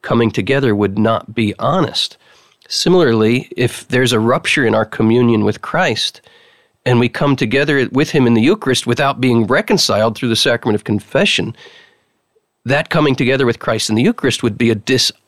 coming 0.03 0.31
together 0.31 0.75
would 0.75 0.99
not 0.99 1.35
be 1.35 1.55
honest. 1.59 2.17
Similarly, 2.69 3.49
if 3.57 3.88
there's 3.88 4.12
a 4.12 4.21
rupture 4.21 4.67
in 4.67 4.75
our 4.75 4.85
communion 4.85 5.45
with 5.45 5.62
Christ 5.62 6.21
and 6.87 7.00
we 7.00 7.09
come 7.09 7.35
together 7.35 7.88
with 7.91 8.11
Him 8.11 8.26
in 8.26 8.35
the 8.35 8.43
Eucharist 8.43 8.87
without 8.87 9.21
being 9.21 9.47
reconciled 9.47 10.17
through 10.17 10.29
the 10.29 10.37
sacrament 10.37 10.75
of 10.75 10.85
confession, 10.85 11.57
that 12.67 12.91
coming 12.91 13.17
together 13.17 13.47
with 13.47 13.59
Christ 13.59 13.88
in 13.88 13.97
the 13.97 14.03
Eucharist 14.03 14.43
would 14.43 14.57
be 14.57 14.71
a 14.71 14.75
dishonest 14.75 15.24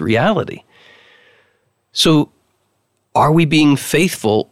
reality. 0.00 0.62
So, 1.92 2.30
are 3.14 3.32
we 3.32 3.44
being 3.44 3.76
faithful 3.76 4.50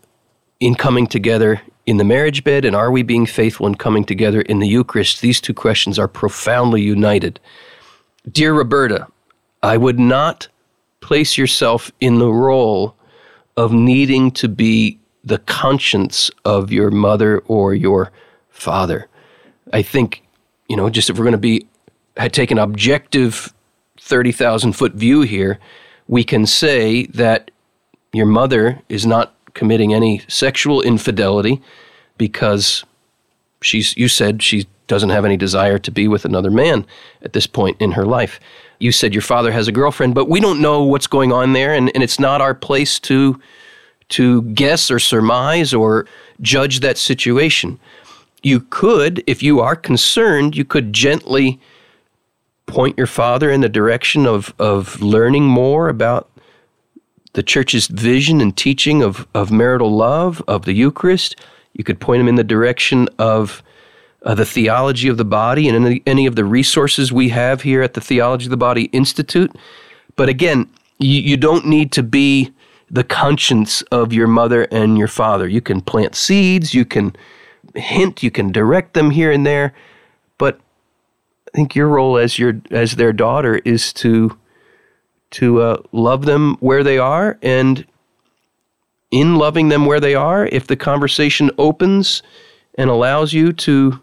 in 0.60 0.74
coming 0.76 1.06
together 1.06 1.60
in 1.86 1.96
the 1.96 2.04
marriage 2.04 2.44
bed, 2.44 2.64
and 2.64 2.76
are 2.76 2.92
we 2.92 3.02
being 3.02 3.26
faithful 3.26 3.66
in 3.66 3.74
coming 3.74 4.04
together 4.04 4.42
in 4.42 4.60
the 4.60 4.68
Eucharist? 4.68 5.20
These 5.20 5.40
two 5.40 5.54
questions 5.54 5.98
are 5.98 6.08
profoundly 6.08 6.80
united. 6.80 7.40
Dear 8.30 8.54
Roberta, 8.54 9.08
I 9.62 9.76
would 9.76 9.98
not 9.98 10.46
place 11.00 11.36
yourself 11.36 11.90
in 12.00 12.18
the 12.18 12.30
role 12.30 12.96
of 13.56 13.72
needing 13.72 14.30
to 14.30 14.48
be 14.48 14.98
the 15.24 15.38
conscience 15.38 16.30
of 16.44 16.72
your 16.72 16.90
mother 16.90 17.40
or 17.46 17.74
your 17.74 18.12
father. 18.50 19.08
I 19.72 19.82
think, 19.82 20.22
you 20.68 20.76
know, 20.76 20.88
just 20.88 21.10
if 21.10 21.18
we're 21.18 21.24
going 21.24 21.32
to 21.32 21.38
be 21.38 21.66
had 22.16 22.32
take 22.32 22.50
an 22.50 22.58
objective 22.58 23.52
30,000 24.02 24.72
foot 24.72 24.94
view 24.94 25.22
here, 25.22 25.60
we 26.08 26.24
can 26.24 26.44
say 26.44 27.06
that 27.06 27.50
your 28.12 28.26
mother 28.26 28.82
is 28.88 29.06
not 29.06 29.34
committing 29.54 29.94
any 29.94 30.20
sexual 30.28 30.82
infidelity 30.82 31.62
because 32.18 32.84
she's 33.60 33.96
you 33.96 34.08
said 34.08 34.42
she 34.42 34.66
doesn't 34.88 35.10
have 35.10 35.24
any 35.24 35.36
desire 35.36 35.78
to 35.78 35.90
be 35.90 36.08
with 36.08 36.24
another 36.24 36.50
man 36.50 36.84
at 37.22 37.32
this 37.32 37.46
point 37.46 37.80
in 37.80 37.92
her 37.92 38.04
life. 38.04 38.40
You 38.80 38.90
said 38.90 39.14
your 39.14 39.22
father 39.22 39.52
has 39.52 39.68
a 39.68 39.72
girlfriend, 39.72 40.16
but 40.16 40.28
we 40.28 40.40
don't 40.40 40.60
know 40.60 40.82
what's 40.82 41.06
going 41.06 41.32
on 41.32 41.52
there 41.52 41.72
and, 41.72 41.90
and 41.94 42.02
it's 42.02 42.18
not 42.18 42.40
our 42.40 42.54
place 42.54 42.98
to 43.00 43.40
to 44.08 44.42
guess 44.42 44.90
or 44.90 44.98
surmise 44.98 45.72
or 45.72 46.06
judge 46.40 46.80
that 46.80 46.98
situation. 46.98 47.78
You 48.42 48.66
could, 48.68 49.22
if 49.28 49.44
you 49.44 49.60
are 49.60 49.76
concerned, 49.76 50.56
you 50.56 50.64
could 50.64 50.92
gently 50.92 51.60
point 52.66 52.96
your 52.96 53.06
father 53.06 53.50
in 53.50 53.60
the 53.60 53.68
direction 53.68 54.26
of, 54.26 54.54
of 54.58 55.00
learning 55.00 55.44
more 55.44 55.88
about 55.88 56.30
the 57.34 57.42
church's 57.42 57.86
vision 57.86 58.40
and 58.40 58.56
teaching 58.56 59.02
of, 59.02 59.26
of 59.34 59.50
marital 59.50 59.94
love, 59.94 60.42
of 60.46 60.64
the 60.64 60.72
Eucharist. 60.72 61.36
You 61.72 61.84
could 61.84 62.00
point 62.00 62.20
him 62.20 62.28
in 62.28 62.34
the 62.34 62.44
direction 62.44 63.08
of 63.18 63.62
uh, 64.24 64.34
the 64.34 64.44
theology 64.44 65.08
of 65.08 65.16
the 65.16 65.24
body 65.24 65.68
and 65.68 65.84
any, 65.84 66.02
any 66.06 66.26
of 66.26 66.36
the 66.36 66.44
resources 66.44 67.12
we 67.12 67.30
have 67.30 67.62
here 67.62 67.82
at 67.82 67.94
the 67.94 68.00
Theology 68.00 68.46
of 68.46 68.50
the 68.50 68.56
Body 68.56 68.84
Institute. 68.86 69.50
But 70.16 70.28
again, 70.28 70.70
you, 70.98 71.20
you 71.20 71.36
don't 71.36 71.66
need 71.66 71.92
to 71.92 72.02
be 72.02 72.52
the 72.90 73.04
conscience 73.04 73.82
of 73.90 74.12
your 74.12 74.28
mother 74.28 74.64
and 74.70 74.98
your 74.98 75.08
father. 75.08 75.48
You 75.48 75.62
can 75.62 75.80
plant 75.80 76.14
seeds, 76.14 76.74
you 76.74 76.84
can 76.84 77.16
hint, 77.74 78.22
you 78.22 78.30
can 78.30 78.52
direct 78.52 78.92
them 78.92 79.10
here 79.10 79.32
and 79.32 79.46
there, 79.46 79.72
I 81.52 81.56
think 81.56 81.74
your 81.74 81.88
role 81.88 82.16
as 82.16 82.38
your 82.38 82.60
as 82.70 82.96
their 82.96 83.12
daughter 83.12 83.60
is 83.64 83.92
to 83.94 84.36
to 85.32 85.62
uh, 85.62 85.82
love 85.92 86.24
them 86.24 86.56
where 86.60 86.82
they 86.82 86.98
are, 86.98 87.38
and 87.42 87.86
in 89.10 89.36
loving 89.36 89.68
them 89.68 89.84
where 89.86 90.00
they 90.00 90.14
are, 90.14 90.46
if 90.46 90.66
the 90.66 90.76
conversation 90.76 91.50
opens 91.58 92.22
and 92.76 92.88
allows 92.88 93.32
you 93.32 93.52
to 93.52 94.00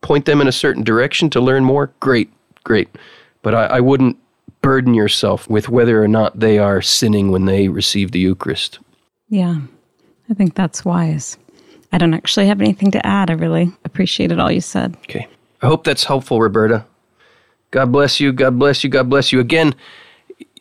point 0.00 0.24
them 0.24 0.40
in 0.40 0.46
a 0.46 0.52
certain 0.52 0.84
direction 0.84 1.28
to 1.30 1.40
learn 1.40 1.64
more, 1.64 1.92
great, 2.00 2.32
great. 2.64 2.88
But 3.42 3.54
I, 3.54 3.64
I 3.66 3.80
wouldn't 3.80 4.16
burden 4.62 4.94
yourself 4.94 5.48
with 5.50 5.68
whether 5.68 6.02
or 6.02 6.08
not 6.08 6.38
they 6.38 6.58
are 6.58 6.80
sinning 6.80 7.30
when 7.30 7.46
they 7.46 7.68
receive 7.68 8.12
the 8.12 8.20
Eucharist. 8.20 8.78
Yeah, 9.28 9.60
I 10.30 10.34
think 10.34 10.54
that's 10.54 10.84
wise. 10.84 11.36
I 11.92 11.98
don't 11.98 12.14
actually 12.14 12.46
have 12.46 12.60
anything 12.60 12.90
to 12.92 13.06
add. 13.06 13.30
I 13.30 13.34
really 13.34 13.72
appreciated 13.84 14.38
all 14.38 14.50
you 14.50 14.60
said. 14.60 14.96
Okay. 15.04 15.26
I 15.60 15.66
hope 15.66 15.84
that's 15.84 16.04
helpful, 16.04 16.40
Roberta. 16.40 16.84
God 17.70 17.92
bless 17.92 18.20
you. 18.20 18.32
God 18.32 18.58
bless 18.58 18.82
you. 18.82 18.90
God 18.90 19.10
bless 19.10 19.32
you. 19.32 19.40
Again, 19.40 19.74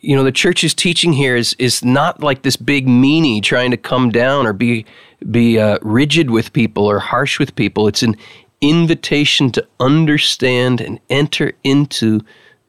you 0.01 0.15
know, 0.15 0.23
the 0.23 0.31
church's 0.31 0.73
teaching 0.73 1.13
here 1.13 1.35
is 1.35 1.55
is 1.59 1.83
not 1.83 2.21
like 2.21 2.41
this 2.41 2.55
big 2.55 2.87
meanie 2.87 3.41
trying 3.41 3.71
to 3.71 3.77
come 3.77 4.09
down 4.09 4.45
or 4.45 4.53
be 4.53 4.85
be 5.31 5.59
uh, 5.59 5.77
rigid 5.81 6.29
with 6.29 6.53
people 6.53 6.85
or 6.85 6.99
harsh 6.99 7.39
with 7.39 7.55
people. 7.55 7.87
It's 7.87 8.03
an 8.03 8.15
invitation 8.61 9.51
to 9.51 9.67
understand 9.79 10.81
and 10.81 10.99
enter 11.09 11.53
into 11.63 12.21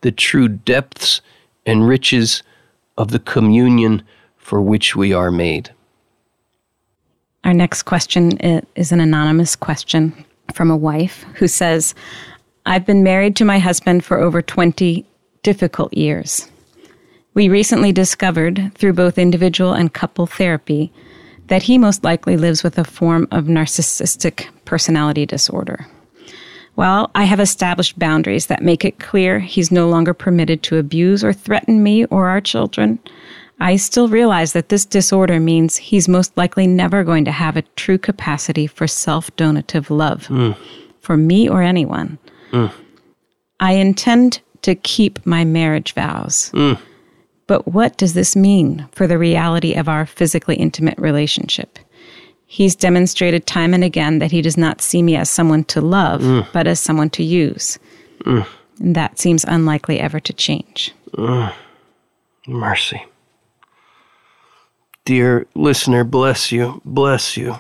the 0.03 0.13
true 0.13 0.49
depths 0.49 1.21
and 1.67 1.89
riches 1.89 2.43
of 2.97 3.11
the 3.11 3.19
communion 3.19 4.03
for 4.37 4.61
which 4.61 4.97
we 4.97 5.13
are 5.13 5.31
made. 5.31 5.73
Our 7.45 7.55
next 7.55 7.85
question 7.85 8.39
is 8.75 8.93
an 8.93 9.01
anonymous 9.01 9.57
question 9.57 10.25
from 10.53 10.71
a 10.71 10.77
wife 10.77 11.25
who 11.35 11.49
says, 11.49 11.95
I've 12.67 12.87
been 12.87 13.03
married 13.03 13.37
to 13.37 13.45
my 13.45 13.59
husband 13.59 14.05
for 14.05 14.19
over 14.19 14.43
20 14.43 15.07
difficult 15.43 15.95
years. 15.95 16.49
We 17.35 17.49
recently 17.49 17.93
discovered, 17.93 18.73
through 18.75 18.95
both 18.95 19.19
individual 19.19 19.73
and 19.73 19.93
couple 19.93 20.27
therapy, 20.27 20.93
that 21.47 21.63
he 21.63 21.79
most 21.79 22.05
likely 22.05 22.37
lives 22.37 22.63
with 22.63 22.79
a 22.79 22.85
form 22.85 23.29
of 23.31 23.45
narcissistic 23.45 24.49
personality 24.65 25.25
disorder. 25.25 25.87
Well, 26.77 27.11
I 27.15 27.25
have 27.25 27.41
established 27.41 27.99
boundaries 27.99 28.47
that 28.47 28.63
make 28.63 28.85
it 28.85 29.01
clear 29.01 29.41
he's 29.41 29.73
no 29.73 29.89
longer 29.89 30.15
permitted 30.15 30.63
to 30.65 30.77
abuse 30.77 31.25
or 31.25 31.33
threaten 31.33 31.83
me 31.83 32.05
or 32.07 32.29
our 32.29 32.41
children. 32.41 32.99
I 33.61 33.77
still 33.77 34.09
realize 34.09 34.53
that 34.53 34.69
this 34.69 34.85
disorder 34.85 35.41
means 35.41 35.77
he's 35.77 36.09
most 36.09 36.37
likely 36.37 36.67
never 36.67 37.03
going 37.03 37.25
to 37.25 37.33
have 37.33 37.57
a 37.57 37.63
true 37.77 37.99
capacity 37.99 38.67
for 38.67 38.87
self 38.87 39.35
donative 39.37 39.91
love 39.91 40.29
mm. 40.29 40.57
for 41.01 41.17
me 41.17 41.49
or 41.49 41.63
anyone. 41.63 42.19
Mm. 42.53 42.73
I 43.61 43.73
intend 43.73 44.41
to 44.63 44.75
keep 44.75 45.25
my 45.27 45.45
marriage 45.45 45.95
vows. 45.95 46.51
Mm. 46.55 46.79
But 47.49 47.67
what 47.67 47.97
does 47.97 48.15
this 48.15 48.37
mean 48.37 48.87
for 48.93 49.07
the 49.07 49.19
reality 49.19 49.75
of 49.75 49.89
our 49.89 50.07
physically 50.07 50.57
intimate 50.57 50.99
relationship? 50.99 51.79
He's 52.47 52.77
demonstrated 52.77 53.47
time 53.47 53.75
and 53.75 53.83
again 53.83 54.21
that 54.21 54.31
he 54.31 54.43
does 54.43 54.57
not 54.57 54.81
see 54.81 55.03
me 55.03 55.17
as 55.17 55.29
someone 55.29 55.65
to 55.65 55.81
love, 55.81 56.23
but 56.53 56.67
as 56.67 56.81
someone 56.81 57.11
to 57.11 57.23
use. 57.23 57.79
And 58.79 58.95
that 58.95 59.19
seems 59.19 59.45
unlikely 59.45 59.99
ever 59.99 60.21
to 60.21 60.33
change. 60.33 60.95
Mercy. 62.47 63.05
Dear 65.09 65.47
listener, 65.55 66.05
bless 66.05 66.53
you, 66.53 66.83
bless 66.85 67.35
you. 67.35 67.59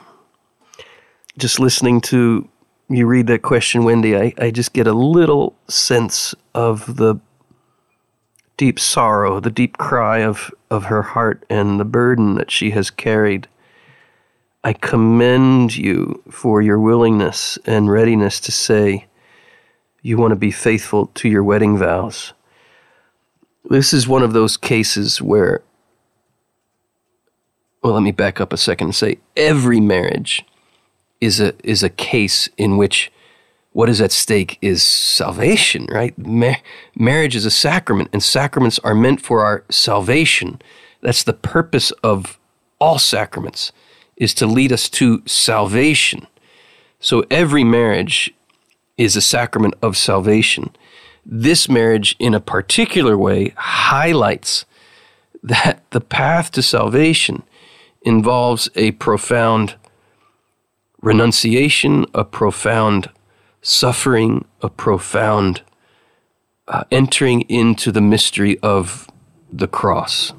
Just 1.38 1.58
listening 1.58 2.02
to 2.02 2.46
you 2.90 3.06
read 3.06 3.26
that 3.28 3.40
question, 3.40 3.84
Wendy, 3.84 4.14
I, 4.14 4.34
I 4.36 4.50
just 4.50 4.74
get 4.74 4.86
a 4.86 4.92
little 4.92 5.56
sense 5.66 6.34
of 6.54 6.96
the 6.96 7.18
deep 8.58 8.78
sorrow, 8.78 9.40
the 9.40 9.48
deep 9.48 9.78
cry 9.78 10.18
of, 10.18 10.50
of 10.70 10.84
her 10.84 11.00
heart 11.00 11.46
and 11.48 11.80
the 11.80 11.86
burden 11.86 12.34
that 12.34 12.50
she 12.50 12.72
has 12.72 12.90
carried. 12.90 13.48
I 14.62 14.74
commend 14.74 15.74
you 15.74 16.22
for 16.30 16.60
your 16.60 16.78
willingness 16.78 17.58
and 17.64 17.90
readiness 17.90 18.40
to 18.40 18.52
say 18.52 19.06
you 20.02 20.18
want 20.18 20.32
to 20.32 20.36
be 20.36 20.50
faithful 20.50 21.06
to 21.14 21.30
your 21.30 21.42
wedding 21.42 21.78
vows. 21.78 22.34
This 23.64 23.94
is 23.94 24.06
one 24.06 24.22
of 24.22 24.34
those 24.34 24.58
cases 24.58 25.22
where, 25.22 25.62
well, 27.82 27.94
let 27.94 28.02
me 28.02 28.12
back 28.12 28.40
up 28.40 28.52
a 28.52 28.56
second 28.56 28.88
and 28.88 28.94
say 28.94 29.18
every 29.36 29.80
marriage 29.80 30.44
is 31.20 31.40
a 31.40 31.54
is 31.64 31.82
a 31.82 31.88
case 31.88 32.48
in 32.56 32.76
which 32.76 33.10
what 33.72 33.88
is 33.88 34.00
at 34.00 34.10
stake 34.10 34.58
is 34.60 34.82
salvation, 34.82 35.86
right? 35.90 36.16
Ma- 36.18 36.56
marriage 36.96 37.36
is 37.36 37.44
a 37.44 37.50
sacrament, 37.50 38.08
and 38.12 38.22
sacraments 38.22 38.78
are 38.80 38.94
meant 38.94 39.20
for 39.20 39.44
our 39.44 39.64
salvation. 39.68 40.60
That's 41.00 41.22
the 41.22 41.32
purpose 41.32 41.90
of 42.02 42.38
all 42.80 42.98
sacraments, 42.98 43.70
is 44.16 44.34
to 44.34 44.46
lead 44.46 44.72
us 44.72 44.88
to 44.90 45.22
salvation. 45.26 46.26
So 46.98 47.24
every 47.30 47.62
marriage 47.62 48.34
is 48.96 49.14
a 49.14 49.20
sacrament 49.20 49.74
of 49.80 49.96
salvation. 49.96 50.70
This 51.24 51.68
marriage, 51.68 52.16
in 52.18 52.34
a 52.34 52.40
particular 52.40 53.16
way, 53.16 53.52
highlights 53.56 54.64
that 55.42 55.84
the 55.90 56.00
path 56.00 56.50
to 56.52 56.62
salvation 56.62 57.44
involves 58.08 58.70
a 58.74 58.90
profound 58.92 59.76
renunciation, 61.02 62.06
a 62.14 62.24
profound 62.24 63.10
suffering, 63.60 64.46
a 64.62 64.70
profound 64.70 65.62
uh, 66.66 66.84
entering 66.90 67.42
into 67.42 67.92
the 67.92 68.00
mystery 68.00 68.58
of 68.60 69.08
the 69.52 69.68
cross. 69.68 70.32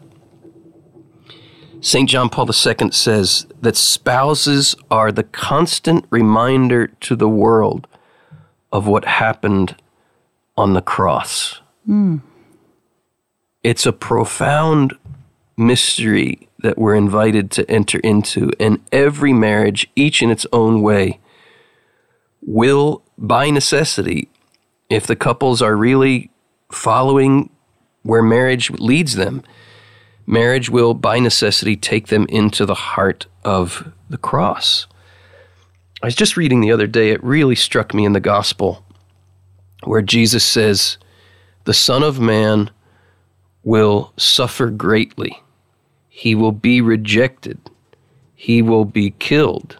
St. 1.79 2.09
John 2.09 2.29
Paul 2.29 2.49
II 2.49 2.91
says 2.91 3.45
that 3.61 3.77
spouses 3.77 4.75
are 4.89 5.11
the 5.11 5.23
constant 5.23 6.05
reminder 6.09 6.87
to 6.87 7.15
the 7.15 7.29
world 7.29 7.87
of 8.71 8.87
what 8.87 9.05
happened 9.05 9.75
on 10.57 10.73
the 10.73 10.81
cross. 10.81 11.61
Mm. 11.87 12.21
It's 13.63 13.85
a 13.85 13.93
profound 13.93 14.97
mystery 15.55 16.48
that 16.59 16.77
we're 16.77 16.95
invited 16.95 17.51
to 17.51 17.69
enter 17.69 17.99
into, 17.99 18.51
and 18.59 18.79
every 18.91 19.33
marriage, 19.33 19.89
each 19.95 20.21
in 20.21 20.29
its 20.29 20.45
own 20.51 20.81
way, 20.81 21.19
will, 22.41 23.03
by 23.17 23.49
necessity, 23.49 24.29
if 24.89 25.05
the 25.07 25.15
couples 25.15 25.61
are 25.61 25.75
really 25.75 26.31
following 26.71 27.49
where 28.03 28.21
marriage 28.21 28.69
leads 28.71 29.15
them, 29.15 29.43
marriage 30.25 30.69
will, 30.69 30.93
by 30.93 31.19
necessity, 31.19 31.75
take 31.75 32.07
them 32.07 32.25
into 32.29 32.65
the 32.65 32.75
heart 32.75 33.25
of 33.43 33.91
the 34.09 34.17
cross. 34.17 34.87
I 36.01 36.07
was 36.07 36.15
just 36.15 36.37
reading 36.37 36.61
the 36.61 36.71
other 36.71 36.87
day, 36.87 37.09
it 37.11 37.23
really 37.23 37.55
struck 37.55 37.93
me 37.93 38.05
in 38.05 38.13
the 38.13 38.19
gospel 38.19 38.85
where 39.83 40.01
Jesus 40.01 40.45
says, 40.45 40.97
The 41.65 41.73
Son 41.73 42.03
of 42.03 42.19
Man 42.19 42.71
will 43.63 44.13
suffer 44.17 44.69
greatly, 44.69 45.41
he 46.19 46.35
will 46.35 46.51
be 46.51 46.81
rejected, 46.81 47.57
he 48.35 48.61
will 48.61 48.85
be 48.85 49.11
killed, 49.11 49.77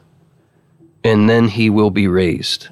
and 1.04 1.30
then 1.30 1.48
he 1.48 1.70
will 1.70 1.92
be 1.92 2.08
raised. 2.08 2.70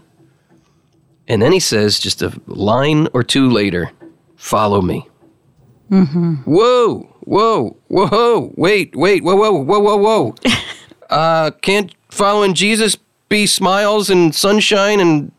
And 1.27 1.41
then 1.41 1.51
he 1.51 1.59
says, 1.59 1.99
just 1.99 2.21
a 2.21 2.31
line 2.47 3.09
or 3.13 3.21
two 3.21 3.49
later, 3.49 3.91
Follow 4.37 4.81
me. 4.81 5.09
Mm-hmm. 5.91 6.35
Whoa, 6.45 6.99
whoa, 7.21 7.75
whoa, 7.87 8.53
wait, 8.55 8.95
wait, 8.95 9.23
whoa, 9.23 9.35
whoa, 9.35 9.51
whoa, 9.51 9.79
whoa, 9.79 9.97
whoa. 9.97 10.35
uh, 11.09 11.51
can't 11.61 11.93
following 12.09 12.53
Jesus 12.53 12.97
be 13.29 13.47
smiles 13.47 14.09
and 14.09 14.33
sunshine 14.33 14.99
and 14.99 15.31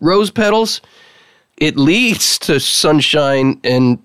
rose 0.00 0.30
petals? 0.30 0.80
It 1.58 1.76
leads 1.76 2.38
to 2.40 2.58
sunshine 2.58 3.60
and 3.62 4.02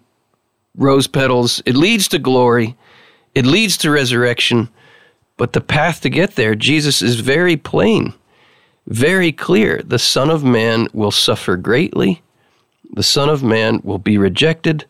rose 0.75 1.07
petals. 1.07 1.63
It 1.65 1.75
leads 1.75 2.09
to 2.09 2.19
glory. 2.19 2.75
It 3.35 3.45
leads 3.45 3.77
to 3.77 3.91
resurrection. 3.91 4.69
But 5.37 5.53
the 5.53 5.61
path 5.61 6.01
to 6.01 6.09
get 6.09 6.35
there, 6.35 6.55
Jesus 6.55 7.01
is 7.01 7.19
very 7.19 7.57
plain, 7.57 8.13
very 8.87 9.31
clear. 9.33 9.81
The 9.83 9.99
Son 9.99 10.29
of 10.29 10.43
Man 10.43 10.87
will 10.93 11.11
suffer 11.11 11.57
greatly. 11.57 12.21
The 12.93 13.03
Son 13.03 13.29
of 13.29 13.43
Man 13.43 13.81
will 13.83 13.99
be 13.99 14.17
rejected 14.17 14.85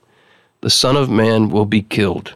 the 0.66 0.72
Son 0.72 0.98
of 0.98 1.12
Man 1.12 1.50
will 1.50 1.68
be 1.68 1.84
killed. 1.84 2.34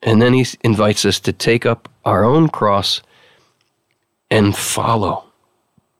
And 0.00 0.22
then 0.22 0.32
he 0.32 0.46
invites 0.62 1.04
us 1.04 1.18
to 1.18 1.32
take 1.32 1.66
up 1.66 1.88
our 2.04 2.22
own 2.22 2.48
cross 2.48 3.02
and 4.30 4.56
follow. 4.56 5.24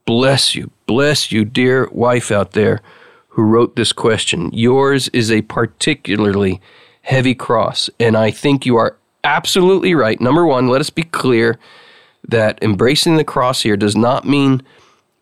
Bless 0.05 0.55
you, 0.55 0.71
bless 0.87 1.33
you, 1.33 1.45
dear 1.45 1.89
wife 1.91 2.31
out 2.31 2.53
there 2.53 2.81
who 3.31 3.43
wrote 3.43 3.75
this 3.75 3.93
question. 3.93 4.51
Yours 4.53 5.09
is 5.09 5.33
a 5.33 5.43
particularly 5.43 6.61
heavy 7.03 7.35
cross, 7.35 7.91
and 7.99 8.17
I 8.17 8.31
think 8.31 8.65
you 8.65 8.77
are 8.77 8.97
absolutely 9.25 9.95
right. 9.95 10.21
Number 10.21 10.47
one, 10.47 10.69
let 10.69 10.81
us 10.81 10.91
be 10.91 11.03
clear 11.03 11.59
that 12.27 12.63
embracing 12.63 13.17
the 13.17 13.25
cross 13.25 13.63
here 13.63 13.77
does 13.77 13.97
not 13.97 14.27
mean 14.27 14.63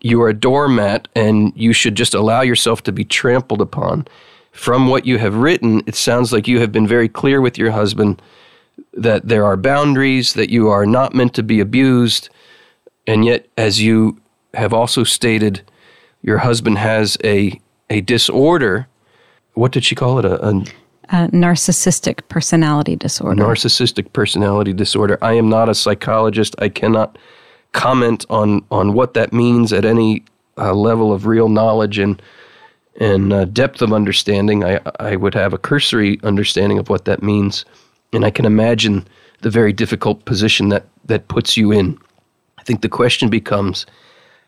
you 0.01 0.21
are 0.23 0.29
a 0.29 0.35
doormat 0.35 1.09
and 1.15 1.53
you 1.55 1.73
should 1.73 1.95
just 1.95 2.15
allow 2.15 2.43
yourself 2.43 2.83
to 2.83 2.93
be 2.93 3.05
trampled 3.05 3.61
upon 3.61 4.07
from 4.53 4.89
what 4.89 5.07
you 5.07 5.19
have 5.19 5.37
written, 5.37 5.83
it 5.87 5.95
sounds 5.95 6.33
like 6.33 6.49
you 6.49 6.61
have 6.61 6.73
been 6.73 6.87
very 6.87 7.09
clear 7.09 7.41
with 7.41 7.57
your 7.57 7.71
husband 7.71 8.21
that 8.93 9.29
there 9.29 9.45
are 9.45 9.57
boundaries, 9.57 10.35
that 10.35 10.51
you 10.51 10.69
are 10.69 10.87
not 10.87 11.15
meant 11.15 11.35
to 11.35 11.43
be 11.43 11.61
abused. 11.61 12.29
And 13.07 13.25
yet, 13.25 13.47
as 13.57 13.81
you 13.81 14.21
have 14.55 14.73
also 14.73 15.05
stated, 15.05 15.63
your 16.23 16.39
husband 16.39 16.79
has 16.79 17.17
a, 17.23 17.61
a 17.89 18.01
disorder. 18.01 18.89
What 19.55 19.73
did 19.73 19.85
she 19.85 19.95
call 19.95 20.19
it? 20.19 20.25
A, 20.25 20.45
a, 20.47 20.65
a 21.11 21.29
narcissistic 21.29 22.20
personality 22.29 22.96
disorder. 22.96 23.40
Narcissistic 23.42 24.12
personality 24.12 24.73
disorder. 24.73 25.18
I 25.23 25.33
am 25.35 25.49
not 25.49 25.68
a 25.68 25.75
psychologist. 25.75 26.55
I 26.59 26.68
cannot 26.68 27.18
comment 27.73 28.25
on, 28.31 28.64
on 28.70 28.94
what 28.94 29.14
that 29.14 29.33
means 29.33 29.73
at 29.73 29.85
any 29.85 30.25
uh, 30.57 30.73
level 30.73 31.12
of 31.12 31.27
real 31.27 31.49
knowledge 31.49 31.99
and 31.99 32.20
and 33.01 33.33
uh, 33.33 33.44
depth 33.46 33.81
of 33.81 33.92
understanding. 33.92 34.62
I, 34.62 34.81
I 34.99 35.16
would 35.16 35.33
have 35.35 35.55
a 35.55 35.59
cursory 35.59 36.20
understanding 36.23 36.79
of 36.79 36.90
what 36.90 37.07
that 37.07 37.23
means. 37.23 37.64
And 38.12 38.25
I 38.25 38.31
can 38.31 38.44
imagine 38.44 39.07
the 39.40 39.49
very 39.49 39.73
difficult 39.73 40.25
position 40.27 40.68
that, 40.68 40.87
that 41.07 41.29
puts 41.29 41.57
you 41.57 41.73
in. 41.73 41.99
I 42.59 42.62
think 42.62 42.83
the 42.83 42.88
question 42.88 43.31
becomes 43.31 43.87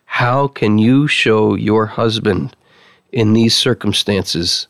how 0.04 0.48
can 0.48 0.76
you 0.76 1.08
show 1.08 1.54
your 1.54 1.86
husband 1.86 2.54
in 3.12 3.32
these 3.32 3.56
circumstances 3.56 4.66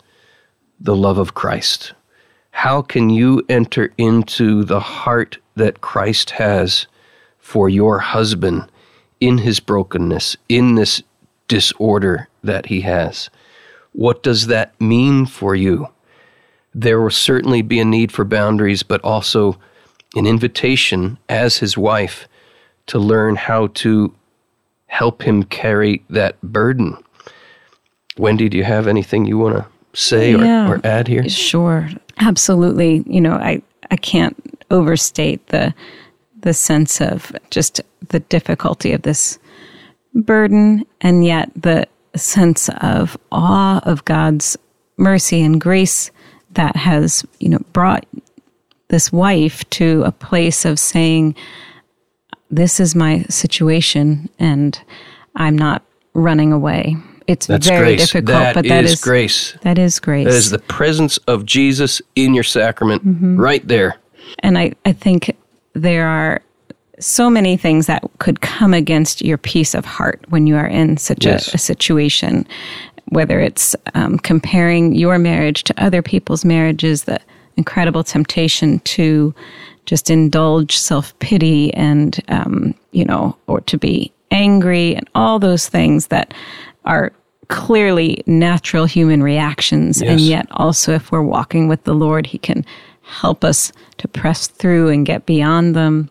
the 0.82 0.96
love 0.96 1.18
of 1.18 1.34
Christ? 1.34 1.92
How 2.50 2.82
can 2.82 3.08
you 3.08 3.42
enter 3.48 3.92
into 3.96 4.64
the 4.64 4.80
heart 4.80 5.38
that 5.54 5.80
Christ 5.80 6.30
has 6.30 6.86
for 7.38 7.68
your 7.68 8.00
husband 8.00 8.70
in 9.20 9.38
his 9.38 9.60
brokenness, 9.60 10.36
in 10.48 10.74
this 10.74 11.02
disorder 11.46 12.28
that 12.42 12.66
he 12.66 12.80
has? 12.80 13.30
What 13.92 14.22
does 14.22 14.48
that 14.48 14.78
mean 14.80 15.26
for 15.26 15.54
you? 15.54 15.88
There 16.74 17.00
will 17.00 17.10
certainly 17.10 17.62
be 17.62 17.78
a 17.78 17.84
need 17.84 18.10
for 18.10 18.24
boundaries, 18.24 18.82
but 18.82 19.00
also 19.02 19.58
an 20.16 20.26
invitation 20.26 21.18
as 21.28 21.58
his 21.58 21.78
wife 21.78 22.26
to 22.86 22.98
learn 22.98 23.36
how 23.36 23.68
to 23.68 24.14
help 24.86 25.22
him 25.22 25.44
carry 25.44 26.04
that 26.10 26.40
burden. 26.42 26.96
Wendy, 28.18 28.48
do 28.48 28.58
you 28.58 28.64
have 28.64 28.88
anything 28.88 29.26
you 29.26 29.38
want 29.38 29.56
to 29.56 29.66
say 29.94 30.32
yeah, 30.32 30.68
or, 30.68 30.76
or 30.76 30.80
add 30.84 31.08
here? 31.08 31.28
Sure. 31.28 31.88
Absolutely. 32.18 33.02
You 33.06 33.20
know, 33.20 33.34
I, 33.34 33.62
I 33.90 33.96
can't 33.96 34.36
overstate 34.70 35.46
the 35.48 35.74
the 36.40 36.52
sense 36.52 37.00
of 37.00 37.32
just 37.50 37.80
the 38.08 38.20
difficulty 38.20 38.92
of 38.92 39.02
this 39.02 39.38
burden 40.14 40.84
and 41.00 41.24
yet 41.24 41.50
the 41.54 41.86
sense 42.16 42.68
of 42.80 43.16
awe 43.30 43.80
of 43.84 44.04
God's 44.04 44.56
mercy 44.96 45.42
and 45.42 45.60
grace 45.60 46.10
that 46.50 46.76
has, 46.76 47.24
you 47.38 47.48
know, 47.48 47.60
brought 47.72 48.04
this 48.88 49.10
wife 49.10 49.68
to 49.70 50.02
a 50.04 50.12
place 50.12 50.64
of 50.64 50.78
saying, 50.78 51.34
This 52.50 52.78
is 52.78 52.94
my 52.94 53.22
situation 53.30 54.28
and 54.38 54.78
I'm 55.36 55.56
not 55.56 55.82
running 56.12 56.52
away. 56.52 56.96
It's 57.26 57.46
That's 57.46 57.66
very 57.66 57.96
grace. 57.96 58.00
difficult, 58.00 58.26
that 58.26 58.54
but 58.54 58.68
that 58.68 58.84
is, 58.84 58.92
is 58.92 59.00
grace. 59.00 59.56
That 59.62 59.78
is 59.78 59.98
grace. 59.98 60.26
That 60.26 60.34
is 60.34 60.50
the 60.50 60.58
presence 60.58 61.16
of 61.28 61.46
Jesus 61.46 62.02
in 62.16 62.34
your 62.34 62.44
sacrament 62.44 63.06
mm-hmm. 63.06 63.38
right 63.38 63.66
there. 63.66 63.96
And 64.40 64.58
I, 64.58 64.72
I 64.84 64.92
think 64.92 65.36
there 65.74 66.06
are 66.06 66.42
so 66.98 67.28
many 67.28 67.56
things 67.56 67.86
that 67.86 68.04
could 68.18 68.40
come 68.40 68.74
against 68.74 69.22
your 69.22 69.38
peace 69.38 69.74
of 69.74 69.84
heart 69.84 70.24
when 70.28 70.46
you 70.46 70.56
are 70.56 70.66
in 70.66 70.96
such 70.96 71.24
yes. 71.24 71.52
a, 71.52 71.56
a, 71.56 71.58
situation, 71.58 72.46
whether 73.06 73.40
it's 73.40 73.74
um, 73.94 74.18
comparing 74.18 74.94
your 74.94 75.18
marriage 75.18 75.64
to 75.64 75.84
other 75.84 76.02
people's 76.02 76.44
marriages, 76.44 77.04
the 77.04 77.20
incredible 77.56 78.04
temptation 78.04 78.78
to 78.80 79.34
just 79.86 80.10
indulge 80.10 80.78
self 80.78 81.18
pity 81.18 81.74
and, 81.74 82.20
um, 82.28 82.74
you 82.92 83.04
know, 83.04 83.36
or 83.46 83.60
to 83.62 83.76
be 83.76 84.12
angry 84.30 84.94
and 84.94 85.08
all 85.14 85.38
those 85.38 85.68
things 85.68 86.06
that 86.08 86.32
are 86.84 87.12
clearly 87.48 88.22
natural 88.26 88.84
human 88.84 89.22
reactions. 89.22 90.00
Yes. 90.00 90.10
And 90.10 90.20
yet, 90.20 90.46
also, 90.52 90.92
if 90.94 91.12
we're 91.12 91.22
walking 91.22 91.68
with 91.68 91.84
the 91.84 91.94
Lord, 91.94 92.26
He 92.26 92.38
can 92.38 92.64
help 93.02 93.44
us 93.44 93.72
to 93.98 94.08
press 94.08 94.46
through 94.46 94.88
and 94.88 95.04
get 95.04 95.26
beyond 95.26 95.74
them. 95.74 96.08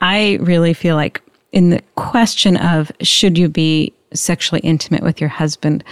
I 0.00 0.38
really 0.40 0.74
feel 0.74 0.96
like 0.96 1.22
in 1.52 1.70
the 1.70 1.82
question 1.96 2.56
of 2.56 2.92
should 3.00 3.36
you 3.36 3.48
be 3.48 3.92
sexually 4.12 4.60
intimate 4.60 5.02
with 5.02 5.20
your 5.20 5.30
husband, 5.30 5.84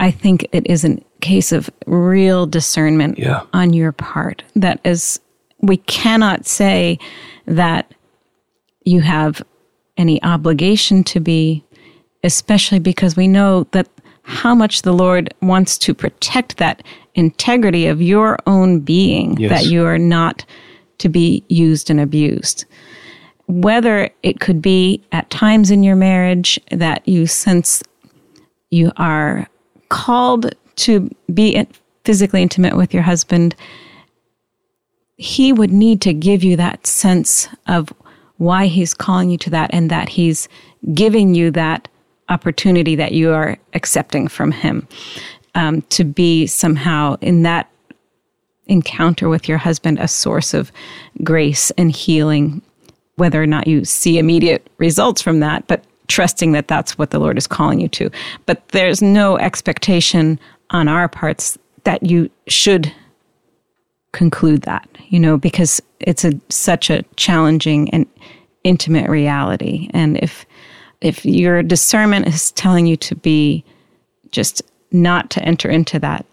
I 0.00 0.10
think 0.10 0.46
it 0.52 0.66
is 0.66 0.84
a 0.84 0.98
case 1.20 1.52
of 1.52 1.70
real 1.86 2.46
discernment 2.46 3.18
yeah. 3.18 3.42
on 3.52 3.72
your 3.72 3.92
part. 3.92 4.42
That 4.54 4.80
is, 4.84 5.20
we 5.60 5.78
cannot 5.78 6.46
say 6.46 6.98
that 7.46 7.92
you 8.84 9.00
have 9.00 9.42
any 9.96 10.22
obligation 10.22 11.04
to 11.04 11.20
be, 11.20 11.64
especially 12.24 12.80
because 12.80 13.14
we 13.16 13.28
know 13.28 13.64
that 13.70 13.88
how 14.22 14.54
much 14.54 14.82
the 14.82 14.92
Lord 14.92 15.32
wants 15.42 15.78
to 15.78 15.94
protect 15.94 16.56
that 16.56 16.82
integrity 17.14 17.86
of 17.86 18.02
your 18.02 18.38
own 18.46 18.80
being, 18.80 19.36
Yes. 19.38 19.50
that 19.50 19.70
you 19.70 19.84
are 19.84 19.98
not 19.98 20.44
to 20.98 21.08
be 21.08 21.44
used 21.48 21.90
and 21.90 22.00
abused. 22.00 22.64
Whether 23.46 24.08
it 24.22 24.40
could 24.40 24.62
be 24.62 25.02
at 25.12 25.28
times 25.28 25.70
in 25.70 25.82
your 25.82 25.96
marriage 25.96 26.58
that 26.70 27.06
you 27.06 27.26
sense 27.26 27.82
you 28.70 28.90
are 28.96 29.46
called 29.90 30.54
to 30.76 31.10
be 31.32 31.64
physically 32.04 32.42
intimate 32.42 32.76
with 32.76 32.94
your 32.94 33.02
husband, 33.02 33.54
he 35.16 35.52
would 35.52 35.70
need 35.70 36.00
to 36.00 36.14
give 36.14 36.42
you 36.42 36.56
that 36.56 36.86
sense 36.86 37.48
of 37.68 37.92
why 38.38 38.66
he's 38.66 38.94
calling 38.94 39.30
you 39.30 39.38
to 39.38 39.50
that 39.50 39.70
and 39.72 39.90
that 39.90 40.08
he's 40.08 40.48
giving 40.94 41.34
you 41.34 41.50
that 41.50 41.86
opportunity 42.28 42.96
that 42.96 43.12
you 43.12 43.32
are 43.32 43.56
accepting 43.74 44.28
from 44.28 44.50
him 44.50 44.86
um, 45.54 45.82
to 45.82 46.04
be 46.04 46.46
somehow 46.46 47.16
in 47.20 47.42
that 47.42 47.70
encounter 48.66 49.28
with 49.28 49.48
your 49.48 49.58
husband 49.58 49.98
a 49.98 50.08
source 50.08 50.54
of 50.54 50.72
grace 51.22 51.70
and 51.72 51.92
healing 51.92 52.62
whether 53.16 53.42
or 53.42 53.46
not 53.46 53.66
you 53.66 53.84
see 53.84 54.18
immediate 54.18 54.66
results 54.78 55.20
from 55.20 55.40
that 55.40 55.66
but 55.66 55.84
trusting 56.08 56.52
that 56.52 56.68
that's 56.68 56.98
what 56.98 57.10
the 57.10 57.18
lord 57.18 57.38
is 57.38 57.46
calling 57.46 57.80
you 57.80 57.88
to. 57.88 58.10
But 58.46 58.66
there's 58.68 59.02
no 59.02 59.38
expectation 59.38 60.38
on 60.70 60.88
our 60.88 61.08
parts 61.08 61.58
that 61.84 62.02
you 62.02 62.30
should 62.48 62.92
conclude 64.12 64.62
that 64.62 64.88
you 65.08 65.18
know 65.18 65.36
because 65.36 65.82
it's 66.00 66.24
a 66.24 66.32
such 66.48 66.88
a 66.90 67.02
challenging 67.16 67.90
and 67.90 68.06
intimate 68.64 69.08
reality. 69.08 69.88
And 69.92 70.16
if 70.18 70.46
if 71.04 71.24
your 71.24 71.62
discernment 71.62 72.26
is 72.26 72.50
telling 72.52 72.86
you 72.86 72.96
to 72.96 73.14
be 73.14 73.64
just 74.30 74.62
not 74.90 75.30
to 75.30 75.42
enter 75.42 75.68
into 75.68 75.98
that 75.98 76.26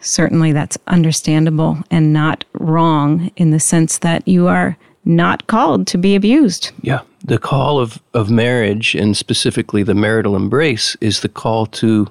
certainly 0.00 0.52
that's 0.52 0.78
understandable 0.86 1.78
and 1.90 2.12
not 2.12 2.44
wrong 2.52 3.30
in 3.36 3.50
the 3.50 3.60
sense 3.60 3.98
that 3.98 4.26
you 4.28 4.46
are 4.46 4.76
not 5.04 5.46
called 5.46 5.86
to 5.86 5.98
be 5.98 6.14
abused 6.14 6.70
Yeah. 6.82 7.00
The 7.24 7.38
call 7.38 7.80
of, 7.80 8.00
of 8.14 8.30
marriage 8.30 8.94
and 8.94 9.16
specifically 9.16 9.82
the 9.82 9.94
marital 9.94 10.36
embrace 10.36 10.96
is 11.00 11.20
the 11.20 11.28
call 11.28 11.66
to 11.66 12.06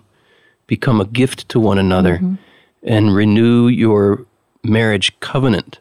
become 0.68 1.00
a 1.00 1.06
gift 1.06 1.48
to 1.50 1.60
one 1.60 1.78
another 1.78 2.18
mm-hmm. 2.18 2.36
and 2.84 3.16
renew 3.16 3.68
your 3.68 4.26
marriage 4.64 5.18
covenant. 5.22 5.80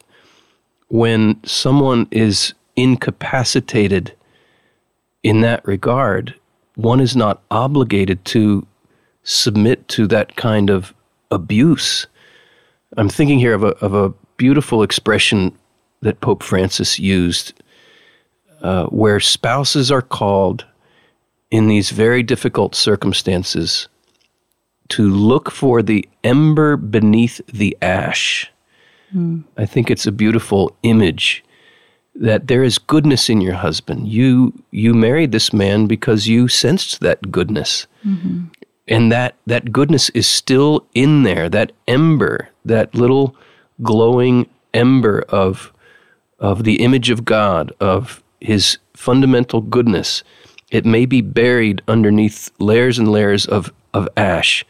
When 0.89 1.43
someone 1.45 2.07
is 2.13 2.55
incapacitated 2.77 4.13
in 5.27 5.41
that 5.41 5.67
regard, 5.67 6.37
one 6.77 7.01
is 7.01 7.17
not 7.17 7.43
obligated 7.51 8.25
to 8.27 8.65
submit 9.25 9.89
to 9.89 10.07
that 10.07 10.37
kind 10.37 10.71
of 10.71 10.95
abuse. 11.33 12.07
I'm 12.97 13.09
thinking 13.09 13.41
here 13.41 13.53
of 13.53 13.65
a, 13.65 13.75
of 13.85 13.93
a 13.93 14.15
beautiful 14.37 14.85
expression 14.85 15.59
that 16.01 16.21
Pope 16.21 16.45
Francis 16.45 17.01
used 17.01 17.61
uh, 18.63 18.87
where 18.87 19.19
spouses 19.19 19.91
are 19.91 20.01
called 20.01 20.65
in 21.51 21.67
these 21.67 21.91
very 21.91 22.23
difficult 22.23 22.77
circumstances 22.77 23.89
to 24.91 25.11
look 25.11 25.51
for 25.51 25.83
the 25.83 26.09
ember 26.23 26.77
beneath 26.77 27.41
the 27.49 27.77
ash. 27.83 28.49
I 29.57 29.67
think 29.67 29.91
it's 29.91 30.07
a 30.07 30.13
beautiful 30.13 30.77
image 30.85 31.43
that 32.19 32.47
there 32.47 32.65
is 32.65 32.79
goodness 32.79 33.29
in 33.29 33.41
your 33.41 33.55
husband. 33.55 34.09
You 34.09 34.53
you 34.71 34.95
married 34.95 35.33
this 35.33 35.53
man 35.53 35.87
because 35.87 36.29
you 36.29 36.49
sensed 36.49 37.01
that 37.01 37.31
goodness. 37.31 37.87
Mm-hmm. 38.05 38.45
And 38.89 39.13
that 39.13 39.35
that 39.47 39.73
goodness 39.73 40.11
is 40.11 40.27
still 40.27 40.87
in 40.95 41.25
there, 41.25 41.49
that 41.49 41.73
ember, 41.87 42.49
that 42.65 42.95
little 42.95 43.37
glowing 43.83 44.49
ember 44.73 45.23
of 45.29 45.73
of 46.39 46.65
the 46.65 46.83
image 46.83 47.11
of 47.11 47.25
God, 47.25 47.73
of 47.81 48.23
his 48.41 48.79
fundamental 48.95 49.61
goodness. 49.61 50.23
It 50.71 50.85
may 50.85 51.07
be 51.07 51.21
buried 51.21 51.83
underneath 51.87 52.51
layers 52.59 52.99
and 52.99 53.09
layers 53.09 53.47
of, 53.47 53.73
of 53.95 54.09
ash, 54.17 54.65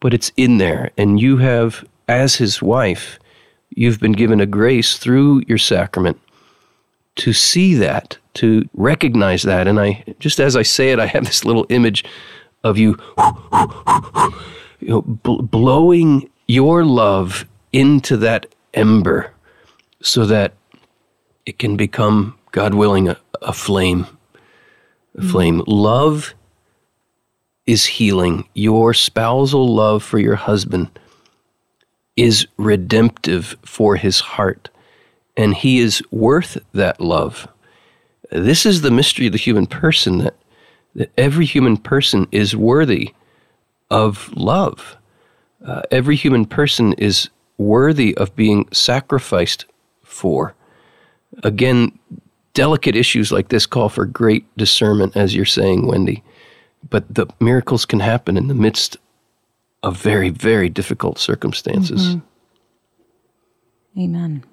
but 0.00 0.12
it's 0.12 0.32
in 0.36 0.58
there. 0.58 0.90
And 0.98 1.20
you 1.20 1.38
have, 1.38 1.84
as 2.08 2.36
his 2.36 2.60
wife, 2.60 3.18
you've 3.70 4.00
been 4.00 4.12
given 4.12 4.40
a 4.40 4.46
grace 4.46 4.98
through 4.98 5.44
your 5.46 5.58
sacrament 5.58 6.20
to 7.16 7.32
see 7.32 7.74
that, 7.74 8.18
to 8.34 8.68
recognize 8.74 9.42
that. 9.42 9.68
And 9.68 9.78
I, 9.78 10.04
just 10.18 10.40
as 10.40 10.56
I 10.56 10.62
say 10.62 10.90
it, 10.90 10.98
I 10.98 11.06
have 11.06 11.24
this 11.24 11.44
little 11.44 11.66
image 11.68 12.04
of 12.64 12.78
you, 12.78 12.96
you 14.80 14.88
know, 14.88 15.02
bl- 15.02 15.42
blowing 15.42 16.30
your 16.46 16.84
love 16.84 17.44
into 17.72 18.16
that 18.18 18.46
ember 18.74 19.32
so 20.00 20.26
that 20.26 20.54
it 21.46 21.58
can 21.58 21.76
become, 21.76 22.38
God 22.52 22.74
willing, 22.74 23.08
a, 23.08 23.16
a 23.42 23.52
flame. 23.52 24.06
A 25.16 25.20
mm. 25.20 25.30
flame. 25.30 25.62
Love 25.66 26.34
is 27.66 27.84
healing. 27.84 28.48
Your 28.54 28.94
spousal 28.94 29.74
love 29.74 30.02
for 30.02 30.18
your 30.18 30.36
husband 30.36 30.88
is 32.16 32.46
redemptive 32.56 33.56
for 33.64 33.96
his 33.96 34.20
heart, 34.20 34.68
and 35.36 35.54
he 35.54 35.78
is 35.78 36.02
worth 36.10 36.58
that 36.72 37.00
love. 37.00 37.48
This 38.30 38.66
is 38.66 38.82
the 38.82 38.90
mystery 38.90 39.26
of 39.26 39.32
the 39.32 39.38
human 39.38 39.66
person 39.66 40.18
that, 40.18 40.36
that 40.94 41.12
every 41.16 41.44
human 41.44 41.76
person 41.76 42.26
is 42.32 42.56
worthy 42.56 43.14
of 43.90 44.32
love. 44.34 44.96
Uh, 45.64 45.82
every 45.90 46.16
human 46.16 46.44
person 46.44 46.92
is 46.94 47.28
worthy 47.58 48.16
of 48.16 48.34
being 48.34 48.68
sacrificed 48.72 49.66
for. 50.02 50.54
Again, 51.42 51.98
delicate 52.54 52.96
issues 52.96 53.32
like 53.32 53.48
this 53.48 53.66
call 53.66 53.88
for 53.88 54.04
great 54.04 54.44
discernment, 54.56 55.16
as 55.16 55.34
you're 55.34 55.44
saying, 55.44 55.86
Wendy. 55.86 56.22
But 56.90 57.14
the 57.14 57.26
miracles 57.40 57.84
can 57.84 58.00
happen 58.00 58.36
in 58.36 58.48
the 58.48 58.54
midst 58.54 58.96
of 59.82 59.96
very, 59.96 60.30
very 60.30 60.68
difficult 60.68 61.18
circumstances. 61.18 62.16
amen 63.98 64.44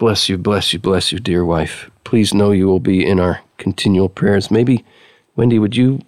Bless 0.00 0.30
you, 0.30 0.38
bless 0.38 0.72
you, 0.72 0.78
bless 0.78 1.12
you, 1.12 1.18
dear 1.18 1.44
wife. 1.44 1.90
Please 2.04 2.32
know 2.32 2.52
you 2.52 2.66
will 2.66 2.80
be 2.80 3.06
in 3.06 3.20
our 3.20 3.42
continual 3.58 4.08
prayers. 4.08 4.50
Maybe, 4.50 4.82
Wendy, 5.36 5.58
would 5.58 5.76
you 5.76 6.00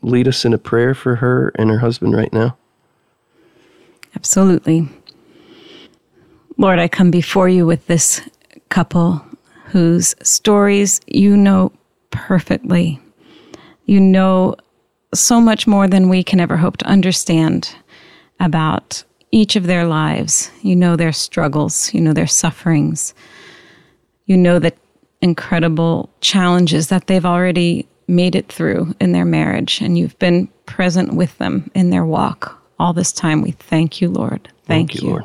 lead 0.00 0.26
us 0.26 0.46
in 0.46 0.54
a 0.54 0.58
prayer 0.58 0.94
for 0.94 1.16
her 1.16 1.52
and 1.56 1.68
her 1.68 1.80
husband 1.80 2.16
right 2.16 2.32
now? 2.32 2.56
Absolutely. 4.14 4.88
Lord, 6.56 6.78
I 6.78 6.88
come 6.88 7.10
before 7.10 7.46
you 7.46 7.66
with 7.66 7.86
this 7.88 8.22
couple 8.70 9.22
whose 9.66 10.14
stories 10.22 11.02
you 11.06 11.36
know 11.36 11.72
perfectly. 12.08 12.98
You 13.84 14.00
know 14.00 14.56
so 15.12 15.42
much 15.42 15.66
more 15.66 15.86
than 15.86 16.08
we 16.08 16.24
can 16.24 16.40
ever 16.40 16.56
hope 16.56 16.78
to 16.78 16.86
understand 16.86 17.76
about 18.40 19.04
each 19.30 19.56
of 19.56 19.66
their 19.66 19.86
lives. 19.86 20.50
You 20.62 20.76
know 20.76 20.96
their 20.96 21.12
struggles, 21.12 21.92
you 21.92 22.00
know 22.00 22.12
their 22.12 22.26
sufferings, 22.26 23.14
you 24.26 24.36
know 24.36 24.58
the 24.58 24.72
incredible 25.20 26.10
challenges 26.20 26.88
that 26.88 27.06
they've 27.06 27.24
already 27.24 27.86
made 28.08 28.34
it 28.36 28.48
through 28.48 28.94
in 29.00 29.12
their 29.12 29.24
marriage, 29.24 29.80
and 29.80 29.98
you've 29.98 30.18
been 30.18 30.48
present 30.66 31.14
with 31.14 31.36
them 31.38 31.70
in 31.74 31.90
their 31.90 32.04
walk 32.04 32.62
all 32.78 32.92
this 32.92 33.12
time. 33.12 33.42
We 33.42 33.52
thank 33.52 34.00
you, 34.00 34.08
Lord. 34.08 34.48
Thank, 34.66 34.94
you, 34.94 35.08
Lord. 35.08 35.24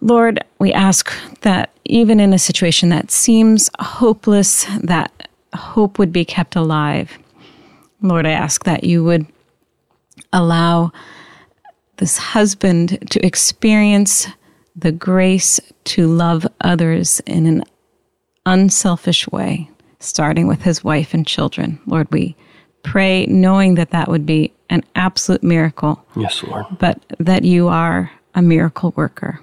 Lord, 0.00 0.44
we 0.58 0.72
ask 0.72 1.12
that 1.42 1.70
even 1.84 2.20
in 2.20 2.32
a 2.32 2.38
situation 2.38 2.88
that 2.88 3.10
seems 3.10 3.70
hopeless, 3.78 4.64
that 4.82 5.28
hope 5.54 5.98
would 5.98 6.12
be 6.12 6.24
kept 6.24 6.56
alive. 6.56 7.18
Lord, 8.00 8.26
I 8.26 8.30
ask 8.30 8.64
that 8.64 8.84
you 8.84 9.04
would 9.04 9.26
allow 10.32 10.92
this 12.00 12.16
husband 12.18 12.98
to 13.10 13.24
experience 13.24 14.26
the 14.74 14.90
grace 14.90 15.60
to 15.84 16.06
love 16.06 16.46
others 16.62 17.20
in 17.26 17.46
an 17.46 17.62
unselfish 18.46 19.28
way, 19.28 19.70
starting 19.98 20.48
with 20.48 20.62
his 20.62 20.82
wife 20.82 21.12
and 21.12 21.26
children. 21.26 21.78
Lord, 21.86 22.10
we 22.10 22.34
pray 22.82 23.26
knowing 23.26 23.74
that 23.74 23.90
that 23.90 24.08
would 24.08 24.24
be 24.24 24.50
an 24.70 24.82
absolute 24.94 25.42
miracle 25.42 26.02
Yes, 26.16 26.42
Lord. 26.42 26.64
but 26.78 26.98
that 27.18 27.44
you 27.44 27.68
are 27.68 28.10
a 28.34 28.40
miracle 28.40 28.94
worker. 28.96 29.38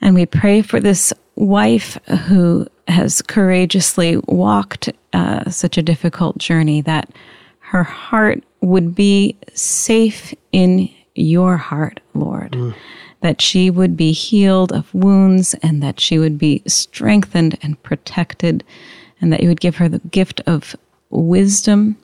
And 0.00 0.14
we 0.14 0.24
pray 0.24 0.62
for 0.62 0.80
this 0.80 1.12
wife 1.34 1.98
who 2.26 2.66
has 2.88 3.20
courageously 3.20 4.16
walked 4.26 4.88
uh, 5.12 5.50
such 5.50 5.76
a 5.76 5.82
difficult 5.82 6.38
journey, 6.38 6.80
that 6.80 7.10
her 7.58 7.82
heart 7.82 8.42
would 8.60 8.94
be 8.94 9.36
safe 9.54 10.34
in 10.52 10.90
your 11.14 11.56
heart, 11.56 12.00
Lord. 12.14 12.52
Mm. 12.52 12.74
That 13.20 13.40
she 13.40 13.70
would 13.70 13.96
be 13.96 14.12
healed 14.12 14.72
of 14.72 14.92
wounds 14.94 15.54
and 15.62 15.82
that 15.82 16.00
she 16.00 16.18
would 16.18 16.38
be 16.38 16.62
strengthened 16.66 17.58
and 17.62 17.82
protected, 17.82 18.64
and 19.20 19.32
that 19.32 19.42
you 19.42 19.48
would 19.48 19.60
give 19.60 19.76
her 19.76 19.88
the 19.88 19.98
gift 20.10 20.40
of 20.46 20.74
wisdom, 21.10 21.96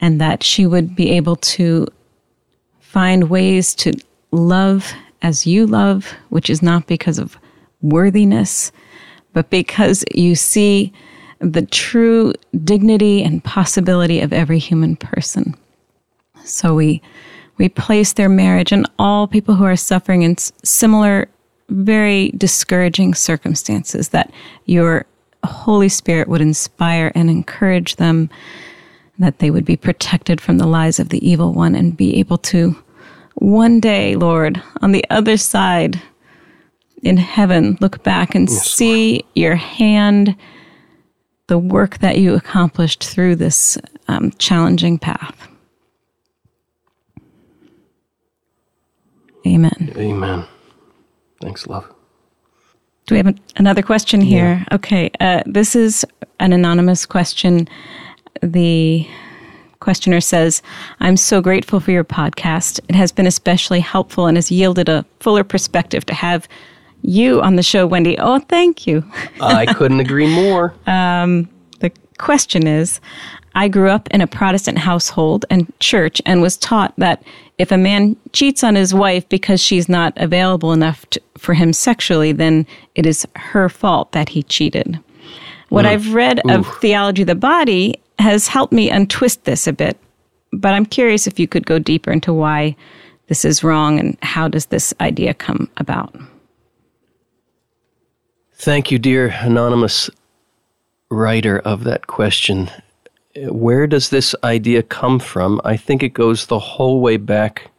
and 0.00 0.20
that 0.20 0.42
she 0.42 0.66
would 0.66 0.94
be 0.94 1.10
able 1.10 1.36
to 1.36 1.86
find 2.80 3.30
ways 3.30 3.74
to 3.76 3.92
love 4.30 4.92
as 5.22 5.46
you 5.46 5.66
love, 5.66 6.12
which 6.28 6.50
is 6.50 6.62
not 6.62 6.86
because 6.86 7.18
of 7.18 7.38
worthiness, 7.80 8.72
but 9.32 9.48
because 9.48 10.04
you 10.14 10.34
see 10.34 10.92
the 11.42 11.66
true 11.66 12.32
dignity 12.64 13.22
and 13.22 13.42
possibility 13.44 14.20
of 14.20 14.32
every 14.32 14.58
human 14.58 14.96
person. 14.96 15.54
So 16.44 16.74
we 16.74 17.02
we 17.58 17.68
place 17.68 18.14
their 18.14 18.30
marriage 18.30 18.72
and 18.72 18.88
all 18.98 19.26
people 19.26 19.54
who 19.54 19.64
are 19.64 19.76
suffering 19.76 20.22
in 20.22 20.36
similar 20.38 21.28
very 21.68 22.30
discouraging 22.30 23.14
circumstances 23.14 24.08
that 24.08 24.32
your 24.64 25.04
Holy 25.44 25.88
Spirit 25.88 26.28
would 26.28 26.40
inspire 26.40 27.12
and 27.14 27.28
encourage 27.28 27.96
them 27.96 28.30
that 29.18 29.38
they 29.38 29.50
would 29.50 29.64
be 29.64 29.76
protected 29.76 30.40
from 30.40 30.58
the 30.58 30.66
lies 30.66 30.98
of 30.98 31.10
the 31.10 31.26
evil 31.28 31.52
one 31.52 31.74
and 31.74 31.96
be 31.96 32.16
able 32.16 32.38
to 32.38 32.76
one 33.34 33.80
day, 33.80 34.14
Lord, 34.16 34.62
on 34.80 34.92
the 34.92 35.04
other 35.10 35.36
side 35.36 36.00
in 37.02 37.16
heaven, 37.16 37.76
look 37.80 38.02
back 38.02 38.34
and 38.34 38.48
yes, 38.48 38.70
see 38.70 39.24
your 39.34 39.56
hand, 39.56 40.36
the 41.52 41.58
work 41.58 41.98
that 41.98 42.16
you 42.16 42.34
accomplished 42.34 43.04
through 43.04 43.36
this 43.36 43.76
um, 44.08 44.30
challenging 44.38 44.98
path. 44.98 45.36
Amen. 49.46 49.92
Amen. 49.94 50.46
Thanks, 51.42 51.66
love. 51.66 51.92
Do 53.04 53.14
we 53.14 53.18
have 53.18 53.38
another 53.56 53.82
question 53.82 54.22
here? 54.22 54.64
Yeah. 54.66 54.76
Okay. 54.76 55.10
Uh, 55.20 55.42
this 55.44 55.76
is 55.76 56.06
an 56.40 56.54
anonymous 56.54 57.04
question. 57.04 57.68
The 58.42 59.06
questioner 59.80 60.22
says, 60.22 60.62
I'm 61.00 61.18
so 61.18 61.42
grateful 61.42 61.80
for 61.80 61.90
your 61.90 62.02
podcast. 62.02 62.80
It 62.88 62.94
has 62.94 63.12
been 63.12 63.26
especially 63.26 63.80
helpful 63.80 64.26
and 64.26 64.38
has 64.38 64.50
yielded 64.50 64.88
a 64.88 65.04
fuller 65.20 65.44
perspective 65.44 66.06
to 66.06 66.14
have 66.14 66.48
you 67.02 67.40
on 67.42 67.56
the 67.56 67.62
show, 67.62 67.86
Wendy. 67.86 68.18
Oh, 68.18 68.38
thank 68.38 68.86
you. 68.86 69.04
I 69.40 69.66
couldn't 69.66 70.00
agree 70.00 70.32
more. 70.32 70.74
Um, 70.86 71.48
the 71.80 71.90
question 72.18 72.66
is 72.66 73.00
I 73.54 73.68
grew 73.68 73.90
up 73.90 74.08
in 74.10 74.20
a 74.20 74.26
Protestant 74.26 74.78
household 74.78 75.44
and 75.50 75.72
church 75.80 76.22
and 76.24 76.40
was 76.40 76.56
taught 76.56 76.94
that 76.96 77.22
if 77.58 77.70
a 77.70 77.76
man 77.76 78.16
cheats 78.32 78.64
on 78.64 78.74
his 78.74 78.94
wife 78.94 79.28
because 79.28 79.60
she's 79.60 79.88
not 79.88 80.12
available 80.16 80.72
enough 80.72 81.08
to, 81.10 81.20
for 81.36 81.54
him 81.54 81.72
sexually, 81.72 82.32
then 82.32 82.66
it 82.94 83.06
is 83.06 83.26
her 83.36 83.68
fault 83.68 84.12
that 84.12 84.30
he 84.30 84.42
cheated. 84.42 84.98
What 85.68 85.84
mm. 85.84 85.88
I've 85.88 86.14
read 86.14 86.40
Oof. 86.46 86.66
of 86.66 86.78
theology 86.80 87.22
of 87.22 87.28
the 87.28 87.34
body 87.34 88.00
has 88.18 88.48
helped 88.48 88.72
me 88.72 88.90
untwist 88.90 89.44
this 89.44 89.66
a 89.66 89.72
bit, 89.72 89.98
but 90.52 90.72
I'm 90.72 90.86
curious 90.86 91.26
if 91.26 91.38
you 91.38 91.46
could 91.48 91.66
go 91.66 91.78
deeper 91.78 92.10
into 92.10 92.32
why 92.32 92.76
this 93.28 93.44
is 93.44 93.62
wrong 93.62 93.98
and 93.98 94.16
how 94.22 94.48
does 94.48 94.66
this 94.66 94.92
idea 95.00 95.34
come 95.34 95.70
about? 95.76 96.14
Thank 98.62 98.92
you, 98.92 99.00
dear 99.00 99.26
anonymous 99.40 100.08
writer 101.10 101.58
of 101.58 101.82
that 101.82 102.06
question 102.06 102.70
where 103.48 103.88
does 103.88 104.10
this 104.10 104.36
idea 104.44 104.84
come 104.84 105.18
from? 105.18 105.60
I 105.64 105.76
think 105.76 106.04
it 106.04 106.14
goes 106.14 106.46
the 106.46 106.60
whole 106.60 107.00
way 107.00 107.16
back 107.16 107.72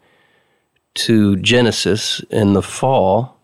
to 0.96 1.38
Genesis 1.38 2.22
and 2.32 2.54
the 2.54 2.62
fall, 2.62 3.38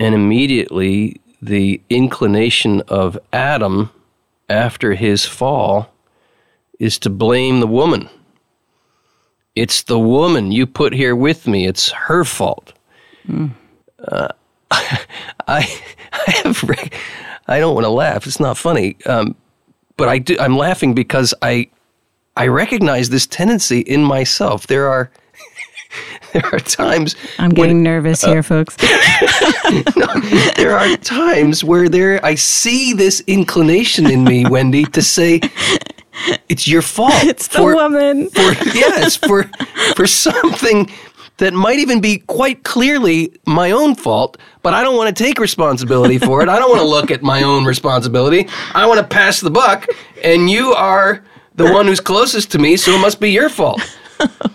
and 0.00 0.16
immediately 0.16 1.20
the 1.40 1.80
inclination 1.90 2.80
of 2.88 3.16
Adam 3.32 3.90
after 4.48 4.94
his 4.94 5.24
fall 5.24 5.88
is 6.80 6.98
to 6.98 7.08
blame 7.08 7.60
the 7.60 7.68
woman. 7.68 8.08
It's 9.54 9.84
the 9.84 10.00
woman 10.00 10.50
you 10.50 10.66
put 10.66 10.92
here 10.92 11.14
with 11.14 11.46
me. 11.46 11.68
It's 11.68 11.92
her 11.92 12.24
fault. 12.24 12.72
Mm. 13.28 13.52
Uh, 14.08 14.28
I, 14.70 15.80
I 16.12 16.30
have. 16.42 16.64
I 17.46 17.58
don't 17.58 17.74
want 17.74 17.84
to 17.84 17.90
laugh. 17.90 18.26
It's 18.26 18.40
not 18.40 18.58
funny. 18.58 18.96
Um, 19.06 19.34
but 19.96 20.08
I 20.08 20.18
do, 20.18 20.36
I'm 20.38 20.56
laughing 20.56 20.94
because 20.94 21.34
I 21.42 21.68
I 22.36 22.46
recognize 22.46 23.10
this 23.10 23.26
tendency 23.26 23.80
in 23.80 24.04
myself. 24.04 24.68
There 24.68 24.88
are 24.88 25.10
there 26.32 26.46
are 26.46 26.60
times 26.60 27.16
I'm 27.38 27.50
getting 27.50 27.78
when, 27.78 27.82
nervous 27.82 28.22
uh, 28.24 28.30
here, 28.30 28.42
folks. 28.42 28.76
no, 29.96 30.06
there 30.56 30.76
are 30.78 30.96
times 30.98 31.64
where 31.64 31.88
there 31.88 32.24
I 32.24 32.36
see 32.36 32.92
this 32.92 33.22
inclination 33.26 34.08
in 34.08 34.24
me, 34.24 34.46
Wendy, 34.46 34.84
to 34.84 35.02
say 35.02 35.40
it's 36.48 36.68
your 36.68 36.82
fault. 36.82 37.24
It's 37.24 37.48
the 37.48 37.58
for, 37.58 37.74
woman. 37.74 38.30
For, 38.30 38.52
yes, 38.74 39.16
for 39.16 39.50
for 39.96 40.06
something 40.06 40.90
that 41.38 41.54
might 41.54 41.78
even 41.78 42.00
be 42.00 42.18
quite 42.18 42.64
clearly 42.64 43.32
my 43.46 43.70
own 43.70 43.94
fault, 43.94 44.36
but 44.62 44.74
I 44.74 44.82
don't 44.82 44.96
want 44.96 45.16
to 45.16 45.24
take 45.24 45.38
responsibility 45.38 46.18
for 46.18 46.42
it. 46.42 46.48
I 46.48 46.58
don't 46.58 46.68
want 46.68 46.82
to 46.82 46.88
look 46.88 47.10
at 47.10 47.22
my 47.22 47.42
own 47.42 47.64
responsibility. 47.64 48.48
I 48.74 48.86
want 48.86 49.00
to 49.00 49.06
pass 49.06 49.40
the 49.40 49.50
buck, 49.50 49.86
and 50.22 50.50
you 50.50 50.72
are 50.74 51.24
the 51.54 51.72
one 51.72 51.86
who's 51.86 52.00
closest 52.00 52.50
to 52.52 52.58
me, 52.58 52.76
so 52.76 52.92
it 52.92 53.00
must 53.00 53.20
be 53.20 53.30
your 53.30 53.48
fault. 53.48 53.80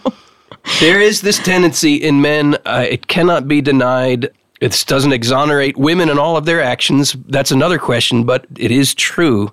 there 0.79 1.01
is 1.01 1.21
this 1.21 1.39
tendency 1.39 1.95
in 1.95 2.21
men, 2.21 2.55
uh, 2.65 2.85
it 2.87 3.07
cannot 3.07 3.47
be 3.47 3.61
denied. 3.61 4.29
It 4.61 4.83
doesn't 4.87 5.11
exonerate 5.11 5.77
women 5.77 6.09
in 6.09 6.17
all 6.17 6.37
of 6.37 6.45
their 6.45 6.61
actions. 6.61 7.15
That's 7.27 7.51
another 7.51 7.77
question, 7.79 8.23
but 8.23 8.45
it 8.57 8.71
is 8.71 8.93
true 8.93 9.51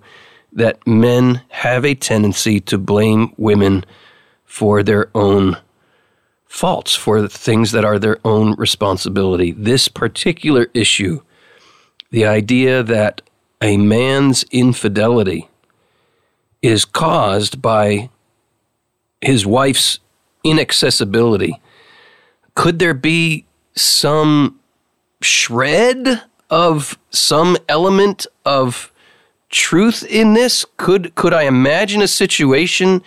that 0.53 0.85
men 0.87 1.43
have 1.49 1.85
a 1.85 1.95
tendency 1.95 2.61
to 2.61 2.79
blame 2.79 3.33
women 3.37 3.85
for 4.45 4.83
their 4.83 5.11
own 5.15 5.57
faults 6.51 6.97
for 6.97 7.29
things 7.29 7.71
that 7.71 7.85
are 7.85 7.99
their 7.99 8.19
own 8.25 8.57
responsibility. 8.57 9.53
This 9.53 9.87
particular 9.87 10.69
issue, 10.75 11.23
the 12.11 12.27
idea 12.27 12.83
that 12.83 13.23
a 13.63 13.77
man's 13.77 14.45
infidelity 14.51 15.49
is 16.61 16.85
caused 16.85 17.63
by 17.63 18.11
his 19.21 19.47
wife's 19.47 20.01
inaccessibility. 20.43 21.61
Could 22.57 22.81
there 22.81 22.95
be 22.95 23.47
some 23.77 24.59
shred 25.23 26.25
of 26.51 26.99
some 27.11 27.57
element 27.69 28.27
of 28.45 28.93
truth 29.51 30.05
in 30.05 30.35
this? 30.35 30.67
Could 30.77 31.15
could 31.15 31.33
I 31.33 31.45
imagine 31.45 32.03
a 32.03 32.09
situation 32.09 33.03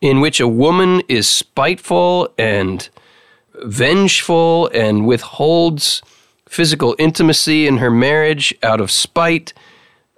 in 0.00 0.20
which 0.20 0.40
a 0.40 0.48
woman 0.48 1.02
is 1.08 1.28
spiteful 1.28 2.32
and 2.38 2.88
vengeful 3.64 4.68
and 4.72 5.06
withholds 5.06 6.02
physical 6.48 6.94
intimacy 6.98 7.66
in 7.66 7.78
her 7.78 7.90
marriage 7.90 8.54
out 8.62 8.80
of 8.80 8.90
spite. 8.90 9.52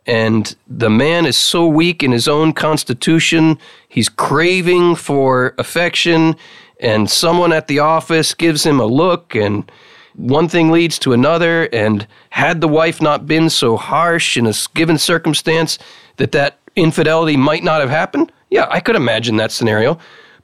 And 0.07 0.55
the 0.67 0.91
man 0.91 1.27
is 1.27 1.37
so 1.37 1.67
weak 1.67 2.03
in 2.03 2.13
his 2.13 2.29
own 2.29 2.53
constitution, 2.53 3.59
he's 3.89 4.09
craving 4.09 4.97
for 4.97 5.55
affection, 5.59 6.37
and 6.81 7.11
someone 7.11 7.53
at 7.53 7.69
the 7.69 7.79
office 7.79 8.35
gives 8.35 8.65
him 8.65 8.81
a 8.81 8.87
look, 8.87 9.35
and 9.35 9.71
one 10.15 10.49
thing 10.49 10.71
leads 10.71 10.99
to 11.01 11.13
another. 11.13 11.65
And 11.65 12.07
had 12.31 12.61
the 12.61 12.69
wife 12.69 13.03
not 13.03 13.27
been 13.27 13.51
so 13.51 13.77
harsh 13.77 14.37
in 14.37 14.47
a 14.47 14.55
given 14.75 14.99
circumstance, 14.99 15.79
that 16.17 16.33
that 16.33 16.59
infidelity 16.81 17.37
might 17.37 17.63
not 17.63 17.81
have 17.81 17.91
happened? 17.91 18.33
Yeah, 18.51 18.67
I 18.71 18.81
could 18.81 18.97
imagine 18.97 19.37
that 19.37 19.53
scenario. 19.53 19.99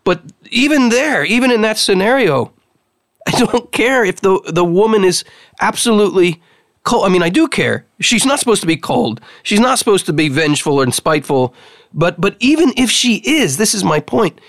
But 0.05 0.23
even 0.51 0.91
there, 0.91 1.25
even 1.25 1.51
in 1.51 1.63
that 1.63 1.79
scenario, 1.79 2.53
I 3.27 3.33
don't 3.33 3.73
care 3.73 4.05
if 4.05 4.21
the 4.21 4.41
the 4.47 4.65
woman 4.65 5.05
is 5.05 5.25
absolutely 5.61 6.41
cold. 6.85 7.07
I 7.07 7.09
mean, 7.09 7.23
I 7.23 7.29
do 7.29 7.49
care. 7.49 7.85
She's 8.01 8.25
not 8.25 8.39
supposed 8.39 8.61
to 8.61 8.67
be 8.67 8.77
cold. 8.77 9.21
She's 9.43 9.61
not 9.61 9.79
supposed 9.79 10.07
to 10.07 10.13
be 10.13 10.29
vengeful 10.29 10.81
and 10.81 10.95
spiteful. 10.95 11.55
But 11.93 12.21
but 12.21 12.37
even 12.39 12.73
if 12.77 12.91
she 12.91 13.17
is, 13.17 13.57
this 13.57 13.75
is 13.75 13.83
my 13.83 14.01
point. 14.01 14.41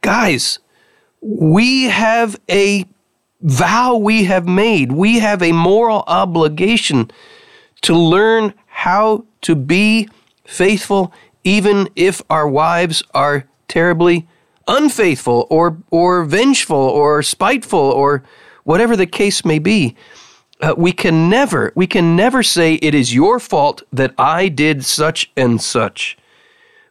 Guys, 0.00 0.58
we 1.20 1.84
have 1.84 2.40
a 2.50 2.84
vow 3.40 3.96
we 3.96 4.24
have 4.24 4.46
made. 4.46 4.92
We 4.92 5.20
have 5.20 5.42
a 5.42 5.52
moral 5.52 6.02
obligation 6.06 7.10
to 7.82 7.94
learn 7.94 8.54
how 8.66 9.24
to 9.42 9.54
be 9.54 10.08
faithful 10.44 11.12
even 11.46 11.88
if 11.94 12.20
our 12.28 12.48
wives 12.48 13.04
are 13.14 13.46
terribly 13.68 14.26
unfaithful 14.66 15.46
or, 15.48 15.78
or 15.92 16.24
vengeful 16.24 16.76
or 16.76 17.22
spiteful 17.22 17.78
or 17.78 18.24
whatever 18.64 18.96
the 18.96 19.06
case 19.06 19.44
may 19.44 19.60
be. 19.60 19.94
Uh, 20.60 20.74
we 20.76 20.90
can 20.90 21.28
never, 21.30 21.72
we 21.76 21.86
can 21.86 22.16
never 22.16 22.42
say 22.42 22.74
it 22.74 22.96
is 22.96 23.14
your 23.14 23.38
fault 23.38 23.84
that 23.92 24.12
I 24.18 24.48
did 24.48 24.84
such 24.84 25.30
and 25.36 25.62
such. 25.62 26.18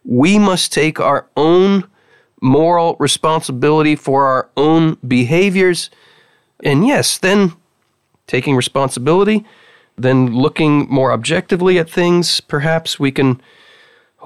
We 0.04 0.38
must 0.38 0.72
take 0.72 0.98
our 0.98 1.28
own 1.36 1.86
moral 2.40 2.96
responsibility 2.98 3.94
for 3.94 4.24
our 4.24 4.48
own 4.56 4.96
behaviors. 5.06 5.90
And 6.62 6.86
yes, 6.86 7.18
then 7.18 7.52
taking 8.26 8.56
responsibility, 8.56 9.44
then 9.98 10.34
looking 10.34 10.88
more 10.88 11.12
objectively 11.12 11.78
at 11.78 11.90
things, 11.90 12.40
perhaps 12.40 12.98
we 12.98 13.12
can 13.12 13.42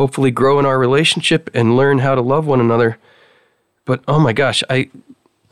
hopefully 0.00 0.30
grow 0.30 0.58
in 0.58 0.64
our 0.64 0.78
relationship 0.78 1.50
and 1.52 1.76
learn 1.76 1.98
how 1.98 2.14
to 2.14 2.22
love 2.22 2.46
one 2.46 2.58
another. 2.58 2.96
But 3.84 4.02
oh 4.08 4.18
my 4.18 4.32
gosh, 4.32 4.64
I 4.70 4.88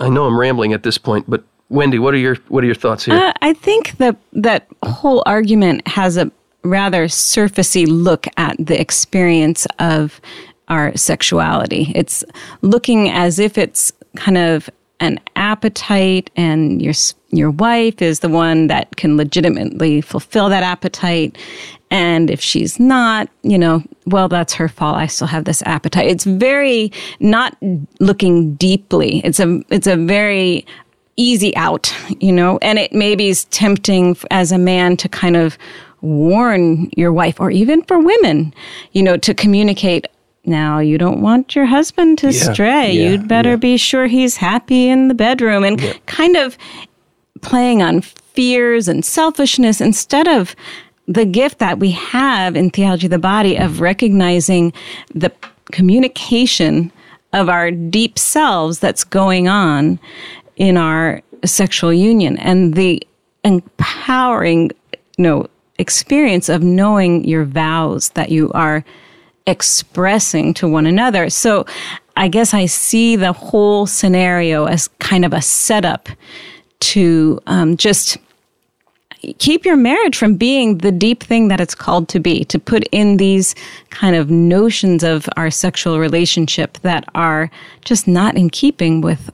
I 0.01 0.09
know 0.09 0.25
I'm 0.25 0.41
rambling 0.41 0.73
at 0.73 0.83
this 0.85 0.97
point, 0.97 1.29
but 1.29 1.45
Wendy, 1.69 1.99
what 1.99 2.15
are 2.15 2.23
your 2.27 2.37
what 2.49 2.65
are 2.65 2.67
your 2.67 2.75
thoughts 2.75 3.05
here? 3.05 3.15
Uh, 3.15 3.33
I 3.43 3.53
think 3.53 3.99
that 3.99 4.17
that 4.33 4.67
whole 4.83 5.23
argument 5.27 5.87
has 5.87 6.17
a 6.17 6.33
rather 6.65 7.09
surfacey 7.09 7.87
look 7.87 8.27
at 8.39 8.57
the 8.59 8.81
experience 8.81 9.67
of 9.79 10.19
our 10.69 10.97
sexuality. 10.97 11.93
It's 11.95 12.25
looking 12.63 13.11
as 13.11 13.39
if 13.39 13.59
it's 13.59 13.93
kind 14.17 14.39
of 14.39 14.71
an 15.01 15.21
appetite 15.37 16.31
and 16.37 16.81
your 16.81 16.95
your 17.31 17.51
wife 17.51 18.01
is 18.01 18.21
the 18.21 18.31
one 18.31 18.69
that 18.69 18.97
can 18.97 19.19
legitimately 19.19 20.01
fulfill 20.01 20.49
that 20.49 20.63
appetite 20.63 21.37
and 21.91 22.31
if 22.31 22.41
she's 22.41 22.79
not 22.79 23.29
you 23.43 23.59
know 23.59 23.83
well 24.07 24.29
that's 24.29 24.53
her 24.55 24.69
fault. 24.69 24.97
I 24.97 25.07
still 25.07 25.27
have 25.27 25.45
this 25.45 25.63
appetite. 25.63 26.07
It's 26.07 26.25
very 26.25 26.93
not 27.21 27.57
looking 28.01 28.55
deeply. 28.55 29.21
It's 29.25 29.41
a 29.41 29.61
it's 29.71 29.87
a 29.87 29.97
very 29.97 30.65
easy 31.17 31.55
out 31.57 31.93
you 32.21 32.31
know 32.33 32.59
and 32.63 32.79
it 32.79 32.93
maybe 32.93 33.29
is 33.29 33.45
tempting 33.47 34.17
as 34.31 34.53
a 34.53 34.59
man 34.59 34.97
to 34.99 35.09
kind 35.09 35.37
of 35.37 35.59
warn 36.01 36.89
your 36.97 37.13
wife 37.13 37.41
or 37.41 37.51
even 37.51 37.83
for 37.83 37.99
women 37.99 38.55
you 38.93 39.03
know 39.03 39.17
to 39.17 39.35
communicate 39.35 40.07
now 40.45 40.79
you 40.79 40.97
don't 40.97 41.21
want 41.21 41.55
your 41.57 41.67
husband 41.67 42.19
to 42.19 42.29
Yeah, 42.31 42.53
stray. 42.53 42.93
yeah, 42.93 43.11
You'd 43.11 43.29
better 43.29 43.51
yeah. 43.51 43.57
be 43.57 43.77
sure 43.77 44.07
he's 44.07 44.37
happy 44.37 44.89
in 44.89 45.09
the 45.09 45.15
bedroom. 45.15 45.63
And 45.65 45.79
kind 46.07 46.37
of 46.37 46.57
playing 47.43 47.83
on 47.83 48.01
fears 48.01 48.89
and 48.89 49.05
selfishness 49.05 49.81
instead 49.81 50.27
of 50.29 50.55
the 51.09 51.25
gift 51.25 51.59
that 51.59 51.79
we 51.79 51.91
have 51.91 52.55
in 52.55 52.71
theology 52.71 53.07
of 53.07 53.11
the 53.11 53.19
body 53.19 53.57
of 53.57 53.81
recognizing 53.81 54.73
the 55.15 55.33
communication 55.73 56.93
of 57.33 57.49
our 57.49 57.71
deep 57.71 58.19
selves 58.19 58.79
that's 58.79 59.05
going 59.05 59.49
on 59.49 59.99
in 60.57 60.77
our 60.77 61.23
sexual 61.45 61.93
union 61.93 62.37
and 62.39 62.75
the 62.75 63.03
empowering 63.45 64.71
you 65.17 65.25
know 65.25 65.47
experience 65.79 66.49
of 66.49 66.63
knowing 66.63 67.25
your 67.25 67.45
vows 67.45 68.11
that 68.11 68.31
you 68.31 68.51
are 68.53 68.85
expressing 69.47 70.53
to 70.53 70.69
one 70.69 70.87
another. 70.87 71.31
So 71.31 71.65
I 72.17 72.29
guess 72.29 72.53
I 72.53 72.67
see 72.67 73.17
the 73.17 73.33
whole 73.33 73.87
scenario 73.87 74.67
as 74.67 74.89
kind 74.99 75.25
of 75.25 75.33
a 75.33 75.41
setup 75.41 76.09
to 76.81 77.41
um, 77.47 77.77
just 77.77 78.19
keep 79.39 79.65
your 79.65 79.77
marriage 79.77 80.17
from 80.17 80.35
being 80.37 80.79
the 80.79 80.93
deep 80.93 81.23
thing 81.23 81.49
that 81.49 81.61
it's 81.61 81.75
called 81.75 82.09
to 82.09 82.21
be, 82.21 82.45
to 82.45 82.59
put 82.59 82.85
in 82.93 83.17
these 83.17 83.55
kind 83.91 84.17
of 84.17 84.31
notions 84.31 85.03
of 85.03 85.29
our 85.37 85.51
sexual 85.51 85.99
relationship 85.99 86.79
that 86.79 87.05
are 87.15 87.51
just 87.85 88.07
not 88.07 88.37
in 88.37 88.51
keeping 88.51 89.01
with 89.01 89.31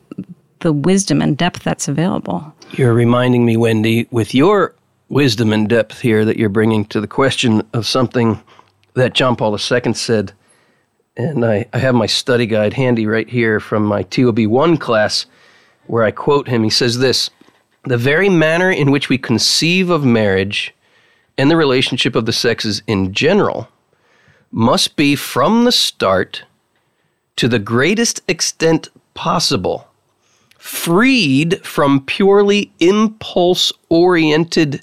the 0.60 0.72
wisdom 0.72 1.20
and 1.20 1.36
depth 1.36 1.62
that's 1.62 1.88
available. 1.88 2.52
You're 2.72 2.94
reminding 2.94 3.44
me, 3.44 3.56
Wendy, 3.56 4.08
with 4.10 4.34
your 4.34 4.74
wisdom 5.08 5.52
and 5.52 5.68
depth 5.68 6.00
here 6.00 6.24
that 6.24 6.38
you're 6.38 6.48
bringing 6.48 6.86
to 6.86 7.00
the 7.00 7.06
question 7.06 7.62
of 7.74 7.86
something 7.86 8.42
that 8.94 9.12
John 9.12 9.36
Paul 9.36 9.52
II 9.52 9.94
said. 9.94 10.32
And 11.16 11.44
I, 11.44 11.66
I 11.72 11.78
have 11.78 11.94
my 11.94 12.06
study 12.06 12.46
guide 12.46 12.72
handy 12.72 13.06
right 13.06 13.28
here 13.28 13.60
from 13.60 13.84
my 13.84 14.02
TOB 14.04 14.40
1 14.46 14.78
class 14.78 15.26
where 15.86 16.02
I 16.02 16.10
quote 16.10 16.48
him. 16.48 16.64
He 16.64 16.70
says 16.70 16.98
this 16.98 17.30
The 17.84 17.98
very 17.98 18.28
manner 18.28 18.70
in 18.70 18.90
which 18.90 19.08
we 19.08 19.18
conceive 19.18 19.90
of 19.90 20.04
marriage 20.04 20.74
and 21.36 21.50
the 21.50 21.56
relationship 21.56 22.16
of 22.16 22.26
the 22.26 22.32
sexes 22.32 22.82
in 22.86 23.12
general 23.12 23.68
must 24.50 24.96
be 24.96 25.16
from 25.16 25.64
the 25.64 25.72
start 25.72 26.44
to 27.36 27.48
the 27.48 27.58
greatest 27.58 28.22
extent 28.28 28.88
possible 29.14 29.88
freed 30.64 31.62
from 31.62 32.00
purely 32.06 32.72
impulse 32.80 33.70
oriented. 33.90 34.80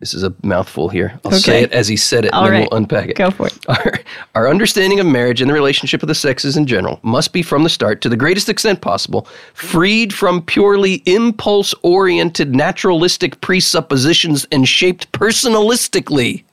This 0.00 0.14
is 0.14 0.22
a 0.22 0.32
mouthful 0.44 0.88
here. 0.88 1.18
I'll 1.24 1.32
say 1.32 1.62
it 1.64 1.72
as 1.72 1.88
he 1.88 1.96
said 1.96 2.24
it, 2.24 2.32
All 2.32 2.44
and 2.44 2.54
then 2.54 2.60
right. 2.62 2.70
we'll 2.70 2.78
unpack 2.78 3.08
it. 3.08 3.16
Go 3.16 3.30
for 3.32 3.48
it. 3.48 3.58
Our, 3.68 3.98
our 4.36 4.48
understanding 4.48 5.00
of 5.00 5.06
marriage 5.06 5.40
and 5.40 5.50
the 5.50 5.54
relationship 5.54 6.02
of 6.02 6.06
the 6.08 6.14
sexes 6.14 6.56
in 6.56 6.66
general 6.66 7.00
must 7.02 7.32
be 7.32 7.42
from 7.42 7.64
the 7.64 7.68
start, 7.68 8.00
to 8.02 8.08
the 8.08 8.16
greatest 8.16 8.48
extent 8.48 8.80
possible, 8.80 9.26
freed 9.54 10.14
from 10.14 10.42
purely 10.42 11.02
impulse 11.06 11.74
oriented 11.82 12.54
naturalistic 12.54 13.40
presuppositions 13.40 14.46
and 14.52 14.68
shaped 14.68 15.10
personalistically. 15.12 16.44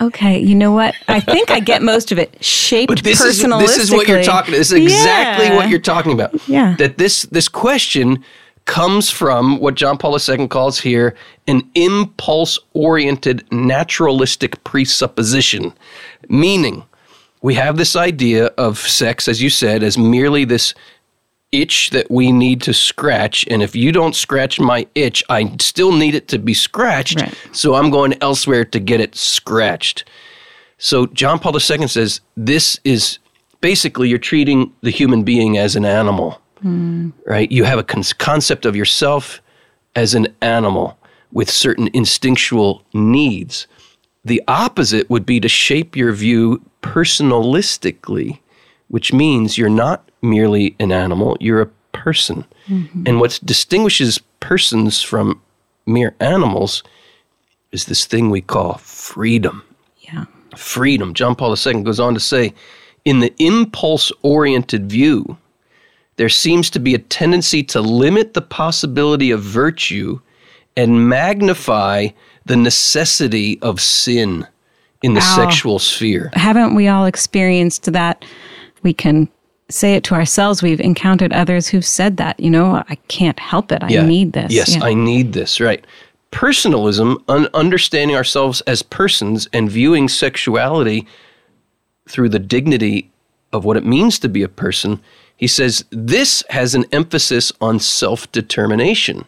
Okay, 0.00 0.38
you 0.38 0.54
know 0.54 0.72
what? 0.72 0.94
I 1.08 1.20
think 1.20 1.50
I 1.50 1.60
get 1.60 1.82
most 1.82 2.10
of 2.10 2.18
it. 2.18 2.42
Shaped 2.42 2.88
But 2.88 3.04
this 3.04 3.20
is 3.20 3.42
this 3.42 3.76
is 3.76 3.90
what 3.90 4.08
you're 4.08 4.22
talking. 4.22 4.52
This 4.52 4.72
is 4.72 4.78
exactly 4.82 5.46
Yeah. 5.46 5.56
what 5.56 5.68
you're 5.68 5.78
talking 5.78 6.12
about. 6.12 6.34
Yeah. 6.48 6.74
That 6.78 6.96
this 6.96 7.22
this 7.24 7.48
question 7.48 8.24
comes 8.64 9.10
from 9.10 9.58
what 9.58 9.74
John 9.74 9.98
Paul 9.98 10.16
II 10.16 10.48
calls 10.48 10.78
here 10.78 11.14
an 11.46 11.68
impulse 11.74 12.58
oriented 12.72 13.44
naturalistic 13.50 14.62
presupposition, 14.64 15.72
meaning 16.28 16.84
we 17.42 17.54
have 17.54 17.76
this 17.76 17.96
idea 17.96 18.46
of 18.58 18.78
sex, 18.78 19.26
as 19.26 19.42
you 19.42 19.50
said, 19.50 19.82
as 19.82 19.96
merely 19.96 20.44
this 20.44 20.74
itch 21.52 21.90
that 21.90 22.10
we 22.10 22.30
need 22.30 22.62
to 22.62 22.72
scratch. 22.72 23.44
And 23.50 23.62
if 23.62 23.74
you 23.74 23.92
don't 23.92 24.14
scratch 24.14 24.60
my 24.60 24.86
itch, 24.94 25.24
I 25.28 25.56
still 25.60 25.92
need 25.92 26.14
it 26.14 26.28
to 26.28 26.38
be 26.38 26.54
scratched. 26.54 27.20
Right. 27.20 27.34
So 27.52 27.74
I'm 27.74 27.90
going 27.90 28.14
elsewhere 28.20 28.64
to 28.66 28.78
get 28.78 29.00
it 29.00 29.16
scratched. 29.16 30.04
So 30.78 31.06
John 31.06 31.38
Paul 31.38 31.54
II 31.54 31.88
says 31.88 32.20
this 32.36 32.78
is 32.84 33.18
basically 33.60 34.08
you're 34.08 34.18
treating 34.18 34.72
the 34.82 34.90
human 34.90 35.24
being 35.24 35.58
as 35.58 35.76
an 35.76 35.84
animal, 35.84 36.39
right? 36.62 37.50
You 37.50 37.64
have 37.64 37.78
a 37.78 37.82
con- 37.84 38.02
concept 38.18 38.66
of 38.66 38.76
yourself 38.76 39.40
as 39.94 40.14
an 40.14 40.28
animal 40.40 40.96
with 41.32 41.50
certain 41.50 41.88
instinctual 41.92 42.82
needs. 42.92 43.66
The 44.24 44.42
opposite 44.48 45.08
would 45.10 45.24
be 45.24 45.40
to 45.40 45.48
shape 45.48 45.96
your 45.96 46.12
view 46.12 46.60
personalistically, 46.82 48.38
which 48.88 49.12
means 49.12 49.56
you're 49.56 49.68
not 49.68 50.08
merely 50.22 50.76
an 50.78 50.92
animal, 50.92 51.36
you're 51.40 51.62
a 51.62 51.70
person. 51.92 52.44
Mm-hmm. 52.68 53.04
And 53.06 53.20
what 53.20 53.40
distinguishes 53.44 54.18
persons 54.40 55.02
from 55.02 55.40
mere 55.86 56.14
animals 56.20 56.82
is 57.72 57.86
this 57.86 58.04
thing 58.06 58.30
we 58.30 58.40
call 58.40 58.74
freedom 58.78 59.62
Yeah. 60.00 60.24
freedom. 60.56 61.14
John 61.14 61.34
Paul 61.34 61.54
II 61.56 61.82
goes 61.82 62.00
on 62.00 62.14
to 62.14 62.20
say, 62.20 62.52
in 63.04 63.20
the 63.20 63.32
impulse 63.38 64.12
oriented 64.22 64.90
view, 64.90 65.38
there 66.20 66.28
seems 66.28 66.68
to 66.68 66.78
be 66.78 66.94
a 66.94 66.98
tendency 66.98 67.62
to 67.62 67.80
limit 67.80 68.34
the 68.34 68.42
possibility 68.42 69.30
of 69.30 69.40
virtue 69.40 70.20
and 70.76 71.08
magnify 71.08 72.08
the 72.44 72.58
necessity 72.58 73.58
of 73.62 73.80
sin 73.80 74.46
in 75.00 75.14
the 75.14 75.22
Ow. 75.22 75.36
sexual 75.36 75.78
sphere. 75.78 76.30
Haven't 76.34 76.74
we 76.74 76.88
all 76.88 77.06
experienced 77.06 77.90
that? 77.94 78.22
We 78.82 78.92
can 78.92 79.30
say 79.70 79.94
it 79.94 80.04
to 80.04 80.14
ourselves. 80.14 80.62
We've 80.62 80.78
encountered 80.78 81.32
others 81.32 81.68
who've 81.68 81.82
said 81.82 82.18
that, 82.18 82.38
you 82.38 82.50
know, 82.50 82.84
I 82.86 82.96
can't 83.08 83.40
help 83.40 83.72
it. 83.72 83.82
I 83.82 83.88
need 83.88 84.34
this. 84.34 84.52
Yes, 84.52 84.76
Yeah. 84.76 84.84
I 84.84 84.92
need 84.92 85.32
this, 85.32 85.58
right. 85.58 85.82
Personalism, 86.32 87.16
un- 87.28 87.48
understanding 87.54 88.14
ourselves 88.14 88.60
as 88.66 88.82
persons 88.82 89.48
and 89.54 89.70
viewing 89.70 90.06
sexuality 90.06 91.06
through 92.10 92.28
the 92.28 92.38
dignity 92.38 93.10
of 93.54 93.64
what 93.64 93.78
it 93.78 93.86
means 93.86 94.18
to 94.18 94.28
be 94.28 94.42
a 94.42 94.48
person, 94.48 95.00
he 95.40 95.46
says 95.46 95.86
this 95.90 96.44
has 96.50 96.74
an 96.74 96.84
emphasis 96.92 97.50
on 97.62 97.80
self 97.80 98.30
determination. 98.30 99.24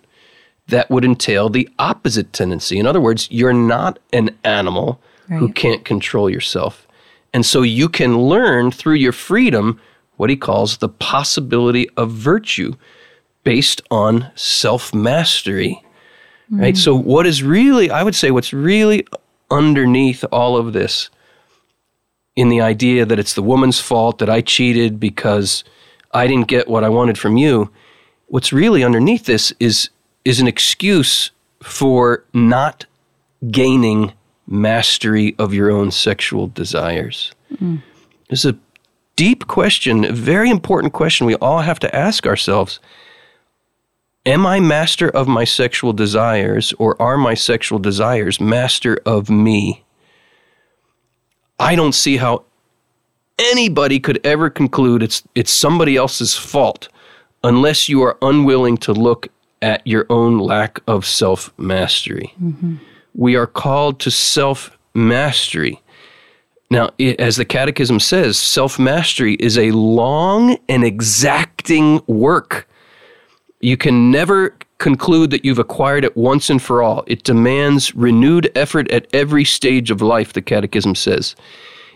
That 0.69 0.91
would 0.91 1.07
entail 1.07 1.49
the 1.49 1.67
opposite 1.79 2.35
tendency. 2.35 2.79
In 2.79 2.87
other 2.87 3.01
words, 3.01 3.29
you're 3.31 3.55
not 3.55 3.99
an 4.13 4.37
animal 4.45 5.01
who 5.29 5.51
can't 5.51 5.87
control 5.87 6.29
yourself. 6.29 6.87
And 7.33 7.47
so 7.47 7.63
you 7.63 7.89
can 7.89 8.19
learn 8.19 8.71
through 8.71 8.97
your 8.97 9.13
freedom 9.13 9.81
what 10.19 10.29
he 10.29 10.37
calls 10.37 10.77
the 10.77 10.91
possibility 10.91 11.89
of 11.97 12.11
virtue 12.11 12.75
based 13.43 13.81
on 13.91 14.31
self 14.35 14.93
mastery. 14.93 15.83
Right? 16.51 16.75
Mm. 16.75 16.79
So, 16.79 16.95
what 16.95 17.27
is 17.27 17.43
really, 17.43 17.91
I 17.91 18.03
would 18.03 18.15
say, 18.15 18.31
what's 18.31 18.53
really 18.53 19.07
underneath 19.51 20.27
all 20.31 20.59
of 20.59 20.75
this 20.75 21.09
in 22.37 22.51
the 22.51 22.61
idea 22.61 23.07
that 23.07 23.19
it's 23.19 23.33
the 23.33 23.43
woman's 23.43 23.81
fault 23.81 24.19
that 24.19 24.29
I 24.29 24.43
cheated 24.43 25.01
because 25.01 25.65
I 26.13 26.27
didn't 26.27 26.49
get 26.49 26.69
what 26.69 26.85
I 26.85 26.89
wanted 26.89 27.19
from 27.19 27.37
you, 27.37 27.71
what's 28.27 28.53
really 28.53 28.85
underneath 28.85 29.25
this 29.25 29.53
is, 29.61 29.91
is 30.25 30.41
an 30.41 30.47
excuse 30.47 31.31
for 31.63 32.25
not 32.33 32.87
gaining 33.51 34.13
mastery 34.47 35.35
of 35.39 35.55
your 35.55 35.71
own 35.71 35.91
sexual 35.91 36.49
desires. 36.49 37.33
Mm. 37.55 37.83
There's 38.29 38.45
a 38.45 38.57
deep 39.17 39.47
question, 39.47 40.05
a 40.05 40.13
very 40.13 40.51
important 40.51 40.93
question 40.93 41.27
we 41.27 41.37
all 41.37 41.61
have 41.61 41.79
to 41.81 41.95
ask 41.95 42.27
ourselves. 42.27 42.81
Am 44.25 44.47
I 44.47 44.61
master 44.61 45.09
of 45.09 45.27
my 45.27 45.45
sexual 45.45 45.93
desires, 45.93 46.73
or 46.79 47.01
are 47.03 47.19
my 47.19 47.35
sexual 47.35 47.79
desires 47.79 48.41
master 48.41 48.99
of 49.05 49.29
me? 49.29 49.85
I 51.59 51.75
don't 51.75 51.95
see 51.95 52.17
how 52.17 52.45
anybody 53.39 53.99
could 54.01 54.25
ever 54.25 54.51
conclude 54.51 55.03
it's, 55.03 55.23
it's 55.35 55.53
somebody 55.53 55.97
else's 55.97 56.37
fault 56.37 56.89
unless 57.45 57.89
you 57.89 58.03
are 58.03 58.17
unwilling 58.23 58.77
to 58.79 58.93
look 58.93 59.29
at 59.61 59.87
your 59.87 60.07
own 60.11 60.39
lack 60.39 60.81
of 60.87 61.07
self 61.07 61.53
mastery. 61.59 62.35
Mm-hmm. 62.43 62.77
We 63.15 63.37
are 63.37 63.47
called 63.47 64.01
to 64.01 64.11
self 64.11 64.77
mastery. 64.95 65.81
Now, 66.71 66.91
it, 66.99 67.21
as 67.21 67.37
the 67.37 67.45
Catechism 67.45 68.01
says, 68.01 68.39
self 68.39 68.79
mastery 68.79 69.35
is 69.35 69.57
a 69.57 69.71
long 69.71 70.59
and 70.69 70.85
exacting 70.85 72.03
work. 72.07 72.69
You 73.61 73.77
can 73.77 74.11
never 74.11 74.57
conclude 74.79 75.31
that 75.31 75.45
you've 75.45 75.61
acquired 75.61 76.05
it 76.05 76.17
once 76.17 76.51
and 76.51 76.61
for 76.61 76.83
all. 76.83 77.05
It 77.07 77.23
demands 77.23 77.95
renewed 77.95 78.51
effort 78.57 78.91
at 78.91 79.07
every 79.13 79.45
stage 79.45 79.93
of 79.93 80.03
life, 80.03 80.33
the 80.33 80.43
Catechism 80.43 80.97
says. 80.97 81.37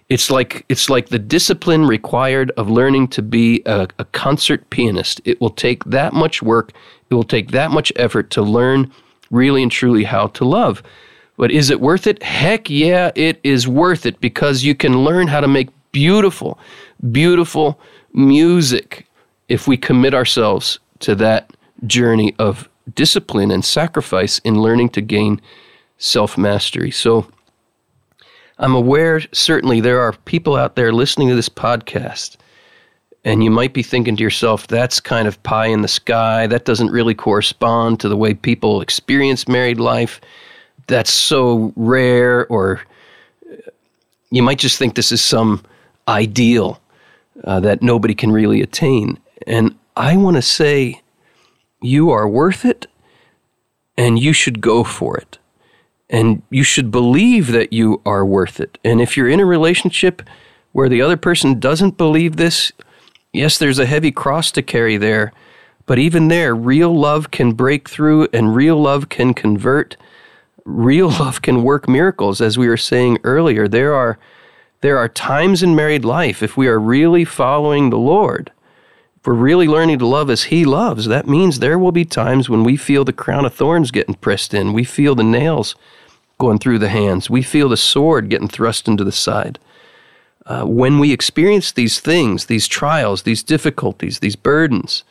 It's 0.08 0.30
like 0.30 0.64
it's 0.68 0.88
like 0.88 1.08
the 1.08 1.18
discipline 1.18 1.86
required 1.86 2.52
of 2.56 2.70
learning 2.70 3.08
to 3.08 3.22
be 3.22 3.62
a, 3.66 3.88
a 3.98 4.04
concert 4.06 4.68
pianist. 4.70 5.20
It 5.24 5.40
will 5.40 5.50
take 5.50 5.84
that 5.84 6.12
much 6.12 6.42
work. 6.42 6.72
It 7.10 7.14
will 7.14 7.24
take 7.24 7.50
that 7.50 7.72
much 7.72 7.92
effort 7.96 8.30
to 8.30 8.42
learn 8.42 8.92
really 9.30 9.62
and 9.62 9.72
truly 9.72 10.04
how 10.04 10.28
to 10.28 10.44
love. 10.44 10.82
But 11.36 11.50
is 11.50 11.70
it 11.70 11.80
worth 11.80 12.06
it? 12.06 12.22
Heck 12.22 12.70
yeah, 12.70 13.10
it 13.14 13.40
is 13.42 13.66
worth 13.66 14.06
it 14.06 14.20
because 14.20 14.62
you 14.62 14.74
can 14.74 15.04
learn 15.04 15.26
how 15.26 15.40
to 15.40 15.48
make 15.48 15.68
beautiful, 15.92 16.58
beautiful 17.10 17.78
music 18.12 19.06
if 19.48 19.66
we 19.66 19.76
commit 19.76 20.14
ourselves 20.14 20.78
to 21.00 21.14
that 21.16 21.52
journey 21.86 22.34
of 22.38 22.68
discipline 22.94 23.50
and 23.50 23.64
sacrifice 23.64 24.38
in 24.40 24.60
learning 24.62 24.90
to 24.90 25.00
gain 25.00 25.40
self 25.98 26.38
mastery. 26.38 26.90
So 26.90 27.26
I'm 28.58 28.74
aware, 28.74 29.20
certainly, 29.32 29.80
there 29.80 30.00
are 30.00 30.12
people 30.12 30.56
out 30.56 30.76
there 30.76 30.92
listening 30.92 31.28
to 31.28 31.34
this 31.34 31.48
podcast, 31.48 32.36
and 33.22 33.44
you 33.44 33.50
might 33.50 33.74
be 33.74 33.82
thinking 33.82 34.16
to 34.16 34.22
yourself, 34.22 34.66
that's 34.66 34.98
kind 34.98 35.28
of 35.28 35.42
pie 35.42 35.66
in 35.66 35.82
the 35.82 35.88
sky. 35.88 36.46
That 36.46 36.64
doesn't 36.64 36.90
really 36.90 37.14
correspond 37.14 38.00
to 38.00 38.08
the 38.08 38.16
way 38.16 38.32
people 38.32 38.80
experience 38.80 39.46
married 39.46 39.78
life. 39.78 40.22
That's 40.86 41.12
so 41.12 41.72
rare, 41.76 42.46
or 42.46 42.80
you 44.30 44.42
might 44.42 44.58
just 44.58 44.78
think 44.78 44.94
this 44.94 45.12
is 45.12 45.20
some 45.20 45.62
ideal 46.08 46.80
uh, 47.44 47.60
that 47.60 47.82
nobody 47.82 48.14
can 48.14 48.32
really 48.32 48.62
attain. 48.62 49.18
And 49.46 49.76
I 49.96 50.16
want 50.16 50.36
to 50.36 50.42
say, 50.42 51.02
you 51.82 52.10
are 52.10 52.26
worth 52.26 52.64
it, 52.64 52.86
and 53.98 54.18
you 54.18 54.32
should 54.32 54.62
go 54.62 54.82
for 54.82 55.18
it 55.18 55.36
and 56.08 56.42
you 56.50 56.62
should 56.62 56.90
believe 56.90 57.48
that 57.48 57.72
you 57.72 58.00
are 58.06 58.24
worth 58.24 58.60
it. 58.60 58.78
And 58.84 59.00
if 59.00 59.16
you're 59.16 59.28
in 59.28 59.40
a 59.40 59.46
relationship 59.46 60.22
where 60.72 60.88
the 60.88 61.02
other 61.02 61.16
person 61.16 61.58
doesn't 61.58 61.96
believe 61.96 62.36
this, 62.36 62.72
yes, 63.32 63.58
there's 63.58 63.78
a 63.78 63.86
heavy 63.86 64.12
cross 64.12 64.50
to 64.52 64.62
carry 64.62 64.96
there. 64.96 65.32
But 65.86 65.98
even 65.98 66.28
there, 66.28 66.54
real 66.54 66.96
love 66.96 67.30
can 67.30 67.52
break 67.52 67.88
through 67.88 68.28
and 68.32 68.54
real 68.54 68.80
love 68.80 69.08
can 69.08 69.34
convert. 69.34 69.96
Real 70.64 71.08
love 71.20 71.42
can 71.42 71.62
work 71.62 71.88
miracles. 71.88 72.40
As 72.40 72.58
we 72.58 72.68
were 72.68 72.76
saying 72.76 73.18
earlier, 73.24 73.66
there 73.66 73.94
are, 73.94 74.18
there 74.80 74.98
are 74.98 75.08
times 75.08 75.62
in 75.62 75.74
married 75.74 76.04
life, 76.04 76.42
if 76.42 76.56
we 76.56 76.68
are 76.68 76.78
really 76.78 77.24
following 77.24 77.90
the 77.90 77.98
Lord, 77.98 78.52
we're 79.26 79.34
really 79.34 79.66
learning 79.66 79.98
to 79.98 80.06
love 80.06 80.30
as 80.30 80.44
He 80.44 80.64
loves, 80.64 81.06
that 81.06 81.26
means 81.26 81.58
there 81.58 81.78
will 81.78 81.92
be 81.92 82.04
times 82.04 82.48
when 82.48 82.64
we 82.64 82.76
feel 82.76 83.04
the 83.04 83.12
crown 83.12 83.44
of 83.44 83.54
thorns 83.54 83.90
getting 83.90 84.14
pressed 84.14 84.54
in. 84.54 84.72
We 84.72 84.84
feel 84.84 85.14
the 85.14 85.24
nails 85.24 85.74
going 86.38 86.58
through 86.58 86.78
the 86.78 86.88
hands. 86.88 87.28
We 87.30 87.42
feel 87.42 87.68
the 87.68 87.76
sword 87.76 88.28
getting 88.28 88.48
thrust 88.48 88.88
into 88.88 89.04
the 89.04 89.12
side. 89.12 89.58
Uh, 90.44 90.64
when 90.64 90.98
we 90.98 91.12
experience 91.12 91.72
these 91.72 91.98
things, 91.98 92.46
these 92.46 92.68
trials, 92.68 93.22
these 93.22 93.42
difficulties, 93.42 94.20
these 94.20 94.36
burdens, 94.36 95.02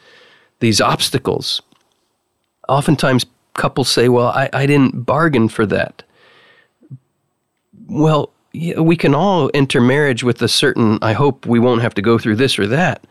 these 0.59 0.79
obstacles, 0.79 1.61
oftentimes 2.69 3.25
couples 3.53 3.89
say, 3.89 4.07
Well, 4.07 4.27
I, 4.27 4.49
I 4.53 4.65
didn't 4.65 5.05
bargain 5.05 5.49
for 5.49 5.65
that. 5.65 6.03
Well, 7.87 8.31
we 8.53 8.95
can 8.95 9.13
all 9.13 9.51
enter 9.53 9.81
marriage 9.81 10.23
with 10.23 10.41
a 10.41 10.47
certain, 10.47 10.99
I 11.01 11.13
hope 11.13 11.45
we 11.45 11.59
won't 11.59 11.81
have 11.81 11.93
to 11.95 12.01
go 12.01 12.17
through 12.17 12.37
this 12.37 12.57
or 12.57 12.67
that. 12.67 13.05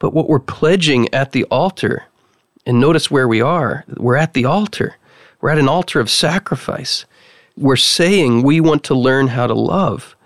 But 0.00 0.12
what 0.12 0.28
we're 0.28 0.40
pledging 0.40 1.12
at 1.14 1.30
the 1.30 1.44
altar, 1.44 2.06
and 2.66 2.80
notice 2.80 3.10
where 3.10 3.28
we 3.28 3.40
are, 3.40 3.84
we're 3.96 4.16
at 4.16 4.34
the 4.34 4.44
altar. 4.44 4.96
We're 5.40 5.50
at 5.50 5.58
an 5.58 5.68
altar 5.68 6.00
of 6.00 6.10
sacrifice 6.10 7.04
we're 7.60 7.76
saying 7.76 8.42
we 8.42 8.60
want 8.60 8.82
to 8.84 8.94
learn 8.94 9.28
how 9.28 9.46
to 9.46 9.54
love 9.54 10.16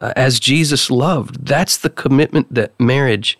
uh, 0.00 0.12
as 0.16 0.40
Jesus 0.40 0.90
loved. 0.90 1.44
That's 1.44 1.76
the 1.76 1.90
commitment 1.90 2.54
that 2.54 2.78
marriage 2.78 3.38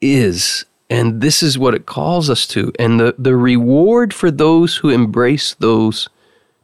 is. 0.00 0.64
And 0.88 1.20
this 1.20 1.42
is 1.42 1.58
what 1.58 1.74
it 1.74 1.86
calls 1.86 2.30
us 2.30 2.46
to. 2.48 2.72
And 2.78 2.98
the, 2.98 3.14
the 3.18 3.36
reward 3.36 4.14
for 4.14 4.30
those 4.30 4.76
who 4.76 4.88
embrace 4.88 5.54
those 5.54 6.08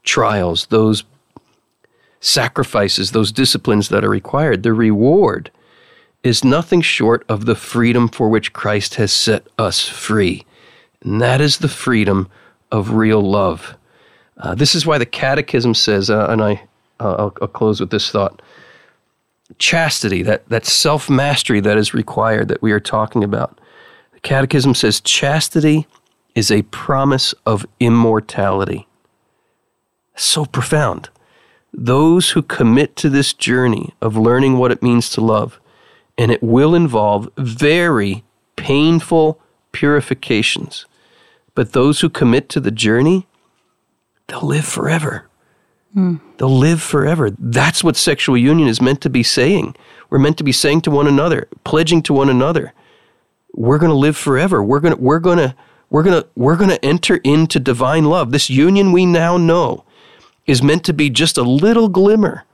trials, 0.04 0.66
those 0.66 1.04
sacrifices, 2.20 3.10
those 3.10 3.32
disciplines 3.32 3.88
that 3.88 4.04
are 4.04 4.10
required, 4.10 4.62
the 4.62 4.72
reward 4.72 5.50
is 6.26 6.44
nothing 6.44 6.80
short 6.80 7.24
of 7.28 7.46
the 7.46 7.54
freedom 7.54 8.08
for 8.08 8.28
which 8.28 8.52
Christ 8.52 8.96
has 8.96 9.12
set 9.12 9.46
us 9.58 9.88
free. 9.88 10.44
And 11.02 11.20
that 11.20 11.40
is 11.40 11.58
the 11.58 11.68
freedom 11.68 12.28
of 12.72 12.94
real 12.94 13.22
love. 13.22 13.76
Uh, 14.36 14.54
this 14.54 14.74
is 14.74 14.84
why 14.84 14.98
the 14.98 15.06
Catechism 15.06 15.74
says, 15.74 16.10
uh, 16.10 16.26
and 16.28 16.42
I, 16.42 16.62
uh, 16.98 17.14
I'll, 17.14 17.36
I'll, 17.40 17.48
close 17.48 17.80
with 17.80 17.90
this 17.90 18.10
thought 18.10 18.42
chastity, 19.58 20.22
that, 20.22 20.48
that 20.48 20.66
self 20.66 21.08
mastery 21.08 21.60
that 21.60 21.78
is 21.78 21.94
required 21.94 22.48
that 22.48 22.60
we 22.60 22.72
are 22.72 22.80
talking 22.80 23.22
about. 23.22 23.60
The 24.12 24.20
Catechism 24.20 24.74
says 24.74 25.00
chastity 25.00 25.86
is 26.34 26.50
a 26.50 26.62
promise 26.62 27.34
of 27.46 27.64
immortality. 27.78 28.86
So 30.16 30.44
profound. 30.44 31.08
Those 31.72 32.30
who 32.30 32.42
commit 32.42 32.96
to 32.96 33.08
this 33.08 33.32
journey 33.32 33.94
of 34.02 34.16
learning 34.16 34.58
what 34.58 34.72
it 34.72 34.82
means 34.82 35.08
to 35.10 35.20
love, 35.20 35.60
and 36.18 36.30
it 36.30 36.42
will 36.42 36.74
involve 36.74 37.28
very 37.36 38.24
painful 38.56 39.40
purifications. 39.72 40.86
But 41.54 41.72
those 41.72 42.00
who 42.00 42.08
commit 42.08 42.48
to 42.50 42.60
the 42.60 42.70
journey, 42.70 43.26
they'll 44.26 44.46
live 44.46 44.66
forever. 44.66 45.28
Mm. 45.94 46.20
They'll 46.36 46.58
live 46.58 46.82
forever. 46.82 47.30
That's 47.38 47.82
what 47.82 47.96
sexual 47.96 48.36
union 48.36 48.68
is 48.68 48.80
meant 48.80 49.00
to 49.02 49.10
be 49.10 49.22
saying. 49.22 49.74
We're 50.10 50.18
meant 50.18 50.38
to 50.38 50.44
be 50.44 50.52
saying 50.52 50.82
to 50.82 50.90
one 50.90 51.06
another, 51.06 51.48
pledging 51.64 52.02
to 52.02 52.12
one 52.12 52.28
another, 52.28 52.72
we're 53.52 53.78
going 53.78 53.90
to 53.90 53.96
live 53.96 54.16
forever. 54.16 54.62
We're 54.62 54.80
going 54.80 54.96
we're 54.98 55.18
going 55.18 55.38
to 55.38 55.54
we're 55.88 56.02
going 56.02 56.22
to 56.22 56.28
we're 56.36 56.56
going 56.56 56.70
to 56.70 56.84
enter 56.84 57.16
into 57.24 57.58
divine 57.58 58.04
love. 58.04 58.32
This 58.32 58.50
union 58.50 58.92
we 58.92 59.06
now 59.06 59.36
know 59.38 59.84
is 60.46 60.62
meant 60.62 60.84
to 60.84 60.92
be 60.92 61.10
just 61.10 61.38
a 61.38 61.42
little 61.42 61.88
glimmer 61.88 62.44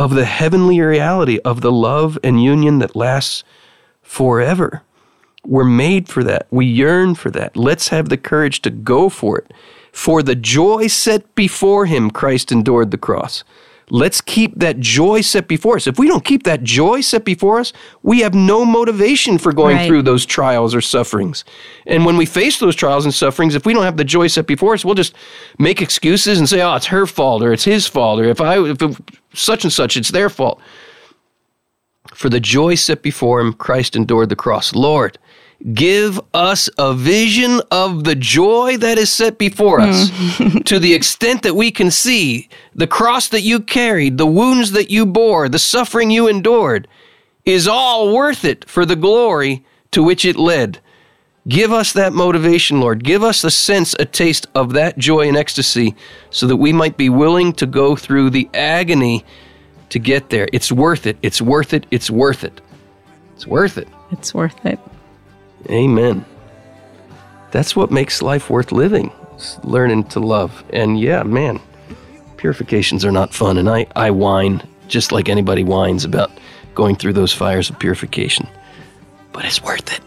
of 0.00 0.14
the 0.14 0.24
heavenly 0.24 0.80
reality 0.80 1.38
of 1.44 1.60
the 1.60 1.70
love 1.70 2.18
and 2.24 2.42
union 2.42 2.78
that 2.78 2.96
lasts 2.96 3.44
forever. 4.00 4.82
We're 5.44 5.64
made 5.64 6.08
for 6.08 6.24
that. 6.24 6.46
We 6.50 6.64
yearn 6.64 7.14
for 7.14 7.30
that. 7.32 7.54
Let's 7.54 7.88
have 7.88 8.08
the 8.08 8.16
courage 8.16 8.62
to 8.62 8.70
go 8.70 9.10
for 9.10 9.36
it. 9.40 9.52
For 9.92 10.22
the 10.22 10.34
joy 10.34 10.86
set 10.86 11.34
before 11.34 11.84
him, 11.84 12.10
Christ 12.10 12.50
endured 12.50 12.92
the 12.92 12.96
cross. 12.96 13.44
Let's 13.90 14.20
keep 14.20 14.54
that 14.56 14.78
joy 14.78 15.20
set 15.20 15.48
before 15.48 15.76
us. 15.76 15.86
If 15.86 15.98
we 15.98 16.06
don't 16.06 16.24
keep 16.24 16.44
that 16.44 16.62
joy 16.62 17.00
set 17.00 17.24
before 17.24 17.58
us, 17.58 17.72
we 18.02 18.20
have 18.20 18.34
no 18.34 18.64
motivation 18.64 19.36
for 19.36 19.52
going 19.52 19.76
right. 19.76 19.86
through 19.86 20.02
those 20.02 20.24
trials 20.24 20.74
or 20.74 20.80
sufferings. 20.80 21.44
And 21.86 22.06
when 22.06 22.16
we 22.16 22.24
face 22.24 22.60
those 22.60 22.76
trials 22.76 23.04
and 23.04 23.12
sufferings, 23.12 23.54
if 23.56 23.66
we 23.66 23.74
don't 23.74 23.82
have 23.82 23.96
the 23.96 24.04
joy 24.04 24.28
set 24.28 24.46
before 24.46 24.74
us, 24.74 24.84
we'll 24.84 24.94
just 24.94 25.14
make 25.58 25.82
excuses 25.82 26.38
and 26.38 26.48
say, 26.48 26.62
"Oh, 26.62 26.76
it's 26.76 26.86
her 26.86 27.06
fault 27.06 27.42
or 27.42 27.52
it's 27.52 27.64
his 27.64 27.86
fault 27.86 28.20
or 28.20 28.24
if 28.24 28.40
I 28.40 28.62
if 28.62 28.80
it, 28.80 28.96
such 29.34 29.64
and 29.64 29.72
such, 29.72 29.96
it's 29.96 30.10
their 30.10 30.30
fault." 30.30 30.60
For 32.14 32.28
the 32.28 32.40
joy 32.40 32.76
set 32.76 33.02
before 33.02 33.40
him, 33.40 33.52
Christ 33.52 33.96
endured 33.96 34.28
the 34.28 34.36
cross. 34.36 34.74
Lord, 34.74 35.18
give 35.74 36.20
us 36.32 36.70
a 36.78 36.94
vision 36.94 37.60
of 37.70 38.04
the 38.04 38.14
joy 38.14 38.76
that 38.78 38.98
is 38.98 39.10
set 39.10 39.36
before 39.38 39.80
us 39.80 40.10
hmm. 40.12 40.58
to 40.60 40.78
the 40.78 40.94
extent 40.94 41.42
that 41.42 41.54
we 41.54 41.70
can 41.70 41.90
see 41.90 42.48
the 42.74 42.86
cross 42.86 43.28
that 43.28 43.42
you 43.42 43.60
carried, 43.60 44.16
the 44.16 44.26
wounds 44.26 44.72
that 44.72 44.90
you 44.90 45.04
bore, 45.04 45.48
the 45.48 45.58
suffering 45.58 46.10
you 46.10 46.28
endured 46.28 46.88
is 47.44 47.68
all 47.68 48.14
worth 48.14 48.44
it 48.44 48.68
for 48.68 48.86
the 48.86 48.96
glory 48.96 49.64
to 49.90 50.02
which 50.02 50.24
it 50.24 50.36
led. 50.36 50.80
Give 51.48 51.72
us 51.72 51.92
that 51.94 52.12
motivation, 52.12 52.80
Lord. 52.80 53.02
Give 53.02 53.24
us 53.24 53.44
a 53.44 53.50
sense, 53.50 53.94
a 53.98 54.04
taste 54.04 54.46
of 54.54 54.74
that 54.74 54.98
joy 54.98 55.26
and 55.26 55.36
ecstasy 55.36 55.96
so 56.30 56.46
that 56.46 56.56
we 56.56 56.72
might 56.72 56.96
be 56.96 57.08
willing 57.08 57.52
to 57.54 57.66
go 57.66 57.96
through 57.96 58.30
the 58.30 58.48
agony 58.54 59.24
to 59.88 59.98
get 59.98 60.30
there. 60.30 60.48
It's 60.52 60.70
worth 60.70 61.06
it. 61.06 61.16
It's 61.22 61.40
worth 61.40 61.72
it. 61.72 61.86
It's 61.90 62.10
worth 62.10 62.44
it. 62.44 62.60
It's 63.34 63.46
worth 63.46 63.78
it. 63.78 63.88
It's 64.10 64.34
worth 64.34 64.66
it. 64.66 64.78
Amen. 65.68 66.24
That's 67.50 67.74
what 67.74 67.90
makes 67.90 68.22
life 68.22 68.48
worth 68.48 68.72
living. 68.72 69.12
learning 69.64 70.04
to 70.04 70.20
love. 70.20 70.64
And 70.72 71.00
yeah, 71.00 71.22
man, 71.22 71.60
purifications 72.36 73.04
are 73.04 73.12
not 73.12 73.32
fun. 73.32 73.58
And 73.58 73.68
I, 73.68 73.86
I 73.96 74.10
whine 74.10 74.62
just 74.88 75.12
like 75.12 75.28
anybody 75.28 75.64
whines 75.64 76.04
about 76.04 76.30
going 76.74 76.96
through 76.96 77.14
those 77.14 77.32
fires 77.32 77.70
of 77.70 77.78
purification. 77.78 78.46
But 79.32 79.44
it's 79.44 79.62
worth 79.62 79.92
it 79.92 80.00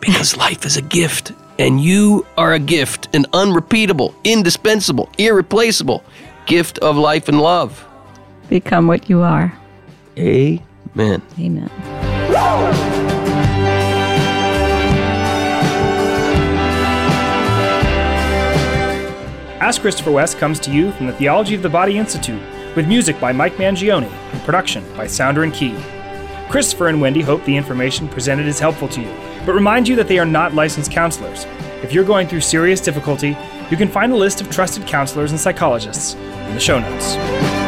because 0.00 0.36
life 0.46 0.64
is 0.64 0.76
a 0.76 0.82
gift. 0.82 1.32
And 1.58 1.80
you 1.80 2.26
are 2.36 2.52
a 2.52 2.58
gift, 2.58 3.14
an 3.14 3.26
unrepeatable, 3.32 4.14
indispensable, 4.24 5.08
irreplaceable 5.18 6.02
gift 6.46 6.78
of 6.78 6.96
life 6.96 7.28
and 7.28 7.40
love. 7.40 7.86
Become 8.48 8.86
what 8.88 9.08
you 9.08 9.22
are. 9.22 9.56
Amen. 10.18 11.22
Amen. 11.38 11.70
Ask 19.60 19.82
Christopher 19.82 20.10
West 20.10 20.38
comes 20.38 20.58
to 20.60 20.72
you 20.72 20.90
from 20.92 21.06
the 21.06 21.12
Theology 21.12 21.54
of 21.54 21.62
the 21.62 21.68
Body 21.68 21.96
Institute, 21.96 22.42
with 22.74 22.88
music 22.88 23.20
by 23.20 23.32
Mike 23.32 23.54
Mangione 23.54 24.10
and 24.10 24.42
production 24.42 24.84
by 24.96 25.06
Sounder 25.06 25.44
and 25.44 25.54
Key. 25.54 25.76
Christopher 26.50 26.88
and 26.88 27.00
Wendy 27.00 27.22
hope 27.22 27.44
the 27.44 27.56
information 27.56 28.08
presented 28.08 28.46
is 28.46 28.58
helpful 28.58 28.88
to 28.88 29.00
you, 29.00 29.14
but 29.46 29.54
remind 29.54 29.86
you 29.86 29.94
that 29.96 30.08
they 30.08 30.18
are 30.18 30.26
not 30.26 30.54
licensed 30.54 30.90
counselors. 30.90 31.46
If 31.84 31.92
you're 31.92 32.04
going 32.04 32.26
through 32.26 32.40
serious 32.40 32.80
difficulty, 32.80 33.36
you 33.70 33.76
can 33.76 33.88
find 33.88 34.12
a 34.12 34.16
list 34.16 34.40
of 34.40 34.50
trusted 34.50 34.86
counselors 34.88 35.30
and 35.30 35.40
psychologists 35.40 36.14
in 36.14 36.54
the 36.54 36.60
show 36.60 36.80
notes. 36.80 37.63